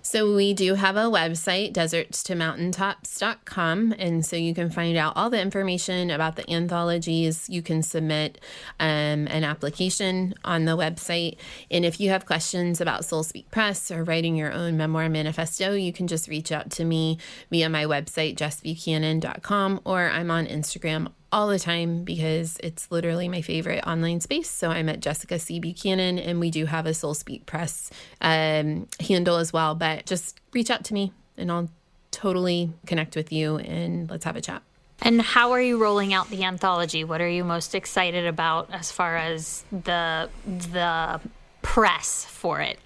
So 0.03 0.35
we 0.35 0.55
do 0.55 0.75
have 0.75 0.97
a 0.97 1.05
website, 1.05 1.73
deserts2mountaintops.com. 1.73 3.95
And 3.99 4.25
so 4.25 4.37
you 4.37 4.55
can 4.55 4.71
find 4.71 4.97
out 4.97 5.17
all 5.17 5.31
the 5.31 5.41
information 5.41 6.11
about 6.11 6.37
the 6.37 6.49
anthologies. 6.51 7.49
You 7.49 7.63
can 7.63 7.83
submit 7.83 8.41
um, 8.79 9.27
an 9.29 9.45
application 9.45 10.35
on 10.45 10.65
the 10.65 10.77
website. 10.77 11.37
And 11.71 11.85
if 11.85 12.01
you 12.01 12.11
have 12.11 12.27
questions 12.27 12.81
about 12.81 13.05
Soul 13.05 13.23
Speak 13.23 13.51
Press 13.51 13.91
or 13.91 14.05
writing 14.05 14.37
your 14.37 14.53
own 14.53 14.77
memoir 14.77 15.09
manifesto, 15.09 15.75
you 15.75 15.93
can 15.93 16.07
just 16.07 16.29
reach 16.29 16.53
out 16.53 16.71
to 16.71 16.85
me 16.85 17.19
via 17.51 17.69
my 17.69 17.85
website, 17.85 18.37
jessbuchanan.com, 18.37 19.81
or 19.85 20.09
I'm 20.09 20.31
on 20.31 20.47
Instagram 20.47 21.13
all 21.33 21.49
the 21.49 21.59
time 21.59 22.05
because 22.05 22.57
it's 22.63 22.91
literally 22.91 23.29
my 23.29 23.43
favorite 23.43 23.87
online 23.87 24.21
space. 24.21 24.51
So 24.51 24.71
I'm 24.71 24.89
at 24.89 25.01
Jessica 25.01 25.39
C. 25.39 25.61
Buchanan, 25.61 26.19
and 26.19 26.41
we 26.41 26.51
do 26.51 26.67
have 26.67 26.87
a 26.87 26.95
Soul 26.95 27.15
Speak 27.15 27.47
Press 27.47 27.91
um, 28.21 28.89
handle 28.99 29.37
as 29.37 29.53
well. 29.53 29.75
But 29.75 30.07
just 30.07 30.41
reach 30.53 30.71
out 30.71 30.85
to 30.85 30.95
me, 30.95 31.13
and 31.37 31.51
I'll 31.51 31.71
totally 32.11 32.73
connect 32.87 33.17
with 33.17 33.33
you, 33.33 33.57
and 33.59 34.11
let's 34.11 34.25
have 34.25 34.37
a 34.37 34.41
chat. 34.41 34.63
And 35.03 35.23
how 35.23 35.53
are 35.53 35.61
you 35.61 35.79
rolling 35.79 36.13
out 36.13 36.29
the 36.29 36.45
anthology? 36.45 37.05
What 37.05 37.21
are 37.21 37.29
you 37.29 37.43
most 37.43 37.75
excited 37.75 38.27
about 38.27 38.69
as 38.73 38.93
far 38.93 39.17
as 39.17 39.65
the 39.71 40.29
the 40.45 41.21
press 41.63 42.25
for 42.27 42.61
it? 42.61 42.79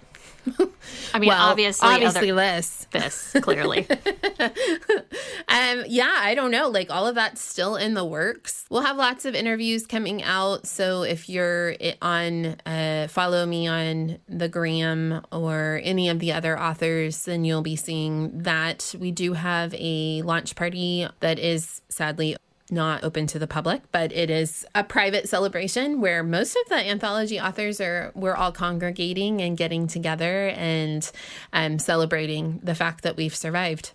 I 1.15 1.19
mean, 1.19 1.29
well, 1.29 1.51
obviously, 1.51 1.89
obviously 1.89 2.31
other, 2.31 2.41
this, 2.41 2.87
this 2.91 3.37
clearly. 3.41 3.87
um, 4.41 5.85
yeah, 5.87 6.15
I 6.19 6.35
don't 6.35 6.51
know. 6.51 6.69
Like 6.69 6.91
all 6.91 7.07
of 7.07 7.15
that's 7.15 7.41
still 7.41 7.77
in 7.77 7.95
the 7.95 8.05
works. 8.05 8.67
We'll 8.69 8.83
have 8.83 8.97
lots 8.97 9.25
of 9.25 9.35
interviews 9.35 9.87
coming 9.87 10.23
out. 10.23 10.67
So 10.67 11.03
if 11.03 11.29
you're 11.29 11.75
on, 12.03 12.57
uh, 12.67 13.09
follow 13.09 13.47
me 13.47 13.67
on 13.67 14.19
the 14.29 14.49
gram 14.49 15.23
or 15.33 15.81
any 15.83 16.09
of 16.09 16.19
the 16.19 16.33
other 16.33 16.61
authors, 16.61 17.25
then 17.25 17.45
you'll 17.45 17.63
be 17.63 17.77
seeing 17.77 18.43
that 18.43 18.95
we 18.99 19.11
do 19.11 19.35
have 19.35 19.75
a 19.79 20.23
launch 20.23 20.57
party 20.57 21.07
that 21.21 21.39
is 21.39 21.81
sadly 21.89 22.37
not 22.71 23.05
open 23.05 23.27
to 23.27 23.39
the 23.39 23.47
public, 23.47 23.83
but 23.93 24.11
it 24.13 24.31
is 24.31 24.65
a 24.75 24.83
private 24.83 25.29
celebration 25.29 26.01
where 26.01 26.23
most 26.23 26.57
of 26.57 26.69
the 26.71 26.77
anthology 26.77 27.39
authors 27.39 27.81
are 27.81 28.11
we're 28.15 28.35
all 28.35 28.53
congregating 28.53 29.43
and 29.43 29.57
getting 29.57 29.87
together 29.87 30.49
and 30.49 31.11
um, 31.53 31.79
celebrating 31.79 32.61
the 32.63 32.75
fact 32.75 33.03
that 33.03 33.17
we've 33.17 33.35
survived, 33.35 33.93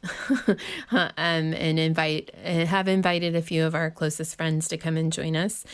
um, 0.91 1.07
and 1.17 1.79
invite 1.79 2.33
have 2.35 2.87
invited 2.87 3.35
a 3.35 3.41
few 3.41 3.65
of 3.65 3.73
our 3.73 3.89
closest 3.89 4.35
friends 4.37 4.67
to 4.67 4.77
come 4.77 4.97
and 4.97 5.11
join 5.11 5.35
us, 5.35 5.65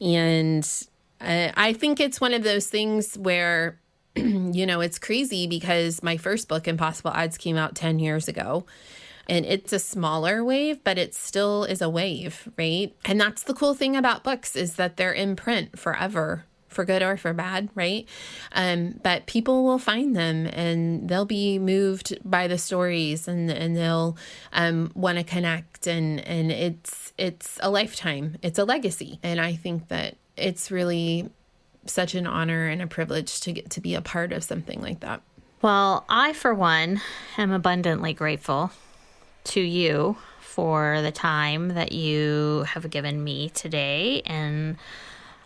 and 0.00 0.86
uh, 1.20 1.50
I 1.54 1.72
think 1.72 1.98
it's 1.98 2.20
one 2.20 2.34
of 2.34 2.42
those 2.42 2.66
things 2.68 3.16
where. 3.18 3.80
you 4.16 4.64
know, 4.64 4.80
it's 4.80 4.98
crazy 4.98 5.46
because 5.46 6.02
my 6.02 6.16
first 6.16 6.48
book, 6.48 6.66
Impossible 6.66 7.10
Odds, 7.10 7.36
came 7.36 7.58
out 7.58 7.74
10 7.74 7.98
years 7.98 8.28
ago 8.28 8.64
and 9.28 9.44
it's 9.44 9.72
a 9.72 9.78
smaller 9.78 10.44
wave 10.44 10.82
but 10.84 10.98
it 10.98 11.14
still 11.14 11.64
is 11.64 11.82
a 11.82 11.88
wave 11.88 12.48
right 12.56 12.94
and 13.04 13.20
that's 13.20 13.42
the 13.42 13.54
cool 13.54 13.74
thing 13.74 13.96
about 13.96 14.24
books 14.24 14.56
is 14.56 14.76
that 14.76 14.96
they're 14.96 15.12
in 15.12 15.36
print 15.36 15.78
forever 15.78 16.44
for 16.76 16.84
good 16.84 17.02
or 17.02 17.16
for 17.16 17.32
bad, 17.32 17.70
right? 17.74 18.06
Um, 18.52 19.00
but 19.02 19.26
people 19.26 19.64
will 19.64 19.78
find 19.78 20.14
them 20.14 20.46
and 20.46 21.08
they'll 21.08 21.24
be 21.24 21.58
moved 21.58 22.16
by 22.24 22.46
the 22.46 22.58
stories 22.58 23.26
and 23.26 23.50
and 23.50 23.76
they'll 23.76 24.16
um, 24.52 24.92
want 24.94 25.18
to 25.18 25.24
connect 25.24 25.88
and 25.88 26.20
and 26.20 26.52
it's 26.52 27.12
it's 27.18 27.58
a 27.62 27.70
lifetime, 27.70 28.36
it's 28.42 28.58
a 28.58 28.64
legacy, 28.64 29.18
and 29.24 29.40
I 29.40 29.54
think 29.54 29.88
that 29.88 30.16
it's 30.36 30.70
really 30.70 31.30
such 31.86 32.14
an 32.14 32.26
honor 32.26 32.66
and 32.66 32.82
a 32.82 32.86
privilege 32.86 33.40
to 33.40 33.52
get 33.52 33.70
to 33.70 33.80
be 33.80 33.94
a 33.94 34.02
part 34.02 34.32
of 34.32 34.44
something 34.44 34.80
like 34.80 35.00
that. 35.00 35.22
Well, 35.62 36.04
I 36.08 36.34
for 36.34 36.52
one 36.52 37.00
am 37.38 37.50
abundantly 37.50 38.12
grateful 38.12 38.70
to 39.46 39.60
you 39.60 40.16
for 40.40 41.00
the 41.02 41.12
time 41.12 41.68
that 41.74 41.92
you 41.92 42.64
have 42.68 42.88
given 42.90 43.22
me 43.22 43.50
today 43.50 44.22
and 44.24 44.76